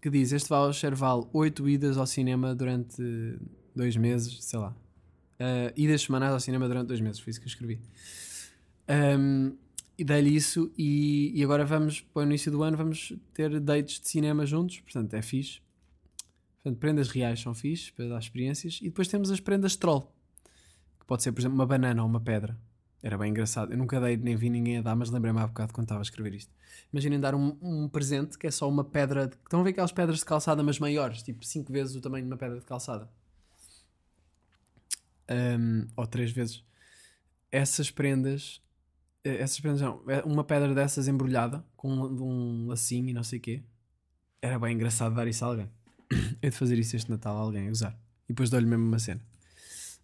[0.00, 3.02] que diz: Este voucher vale 8 idas ao cinema durante
[3.74, 4.70] dois meses, sei lá.
[5.38, 7.80] Uh, idas semanais ao cinema durante dois meses, foi isso que eu escrevi.
[8.88, 9.56] Um,
[9.98, 13.98] e dei-lhe isso e, e, agora vamos, para o início do ano, vamos ter dates
[13.98, 15.60] de cinema juntos, portanto é fixe.
[16.62, 18.78] Portanto, prendas reais são fixe para dar experiências.
[18.82, 20.12] E depois temos as prendas troll,
[20.98, 22.58] que pode ser, por exemplo, uma banana ou uma pedra.
[23.06, 23.70] Era bem engraçado.
[23.70, 26.02] Eu nunca dei, nem vi ninguém a dar, mas lembrei-me há bocado quando estava a
[26.02, 26.52] escrever isto.
[26.92, 29.28] Imaginem dar um, um, presente que é só uma pedra.
[29.28, 32.24] De, estão a ver aquelas pedras de calçada, mas maiores, tipo 5 vezes o tamanho
[32.24, 33.08] de uma pedra de calçada.
[35.30, 36.64] Um, ou 3 vezes.
[37.52, 38.60] Essas prendas
[39.22, 43.22] eh, essas prendas não, é uma pedra dessas embrulhada com um, um lacinho e não
[43.22, 43.62] sei o quê.
[44.42, 45.70] Era bem engraçado dar isso a alguém.
[46.42, 47.96] é de fazer isso este Natal a alguém usar.
[48.24, 49.20] E depois dou-lhe mesmo uma cena.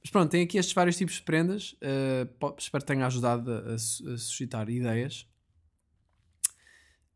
[0.03, 1.73] Mas pronto, tem aqui estes vários tipos de prendas.
[1.75, 5.29] Uh, espero que tenha ajudado a, a, suscitar ideias.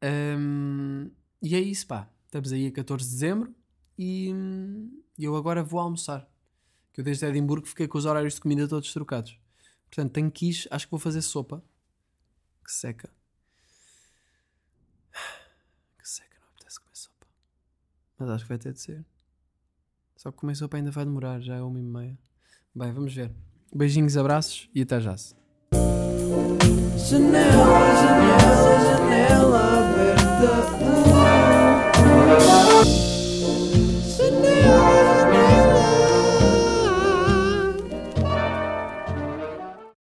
[0.03, 1.11] Um,
[1.43, 2.09] e é isso, pá.
[2.27, 3.55] Estamos aí a 14 de dezembro
[3.99, 4.31] e
[5.19, 6.29] eu agora vou almoçar.
[6.93, 9.39] Que eu desde Edimburgo fiquei com os horários de comida todos trocados.
[9.91, 11.63] Portanto, tenho ir, acho que vou fazer sopa
[12.65, 13.11] que seca.
[15.99, 17.27] Que seca, não apetece comer sopa.
[18.19, 19.05] Mas acho que vai ter de ser.
[20.17, 22.19] Só que comer sopa ainda vai demorar, já é uma e meia.
[22.77, 23.31] Bem, vamos ver.
[23.75, 25.17] Beijinhos, abraços e até já.
[25.17, 25.35] -se.
[27.09, 31.06] Janela, janela, janela aberta.